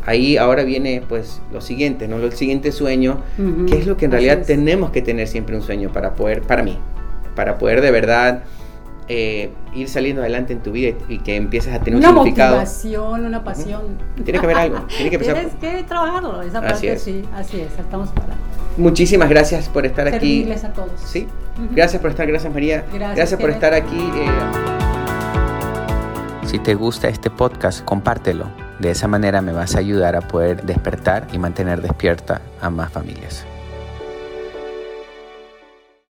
Ahí 0.06 0.38
ahora 0.38 0.64
viene 0.64 1.02
pues 1.06 1.42
lo 1.52 1.60
siguiente, 1.60 2.08
¿no? 2.08 2.16
El 2.16 2.32
siguiente 2.32 2.72
sueño, 2.72 3.20
que 3.68 3.76
es 3.76 3.86
lo 3.86 3.98
que 3.98 4.06
en 4.06 4.12
realidad 4.12 4.44
tenemos 4.46 4.92
que 4.92 5.02
tener 5.02 5.28
siempre 5.28 5.54
un 5.54 5.60
sueño 5.60 5.92
para 5.92 6.14
poder, 6.14 6.40
para 6.40 6.62
mí, 6.62 6.78
para 7.34 7.58
poder 7.58 7.82
de 7.82 7.90
verdad 7.90 8.44
eh, 9.08 9.50
ir 9.72 9.88
saliendo 9.88 10.22
adelante 10.22 10.52
en 10.52 10.60
tu 10.60 10.72
vida 10.72 10.96
y, 11.08 11.18
que 11.18 11.36
empieces 11.36 11.72
a 11.72 11.78
tener 11.78 11.98
una 11.98 12.10
un 12.10 12.16
significado. 12.16 12.54
Una 12.54 12.62
motivación, 12.62 13.24
una 13.24 13.44
pasión. 13.44 13.82
Tiene 14.24 14.40
que 14.40 14.46
haber 14.46 14.56
algo. 14.56 14.86
Tiene 14.96 15.10
que 15.10 15.18
Tienes 15.18 15.54
que 15.54 15.84
trabajarlo, 15.84 16.42
esa 16.42 16.60
parte 16.60 16.74
así 16.74 16.88
es. 16.88 17.02
sí, 17.02 17.24
así 17.34 17.60
es, 17.60 17.78
estamos 17.78 18.08
para. 18.10 18.34
Muchísimas 18.76 19.28
gracias 19.28 19.68
por 19.68 19.86
estar 19.86 20.08
aquí. 20.08 20.50
a 20.50 20.72
todos. 20.72 20.90
Sí, 21.04 21.26
gracias 21.72 22.02
por 22.02 22.10
estar, 22.10 22.26
gracias 22.26 22.52
María. 22.52 22.84
Gracias, 22.92 23.40
por 23.40 23.50
estar 23.50 23.72
aquí. 23.74 24.10
Eh. 24.14 24.28
Si 26.46 26.58
te 26.58 26.74
gusta 26.74 27.08
este 27.08 27.30
podcast, 27.30 27.84
compártelo. 27.84 28.50
De 28.78 28.90
esa 28.90 29.08
manera 29.08 29.40
me 29.40 29.52
vas 29.52 29.74
a 29.74 29.78
ayudar 29.78 30.16
a 30.16 30.20
poder 30.20 30.62
despertar 30.64 31.26
y 31.32 31.38
mantener 31.38 31.80
despierta 31.80 32.42
a 32.60 32.68
más 32.68 32.92
familias. 32.92 33.46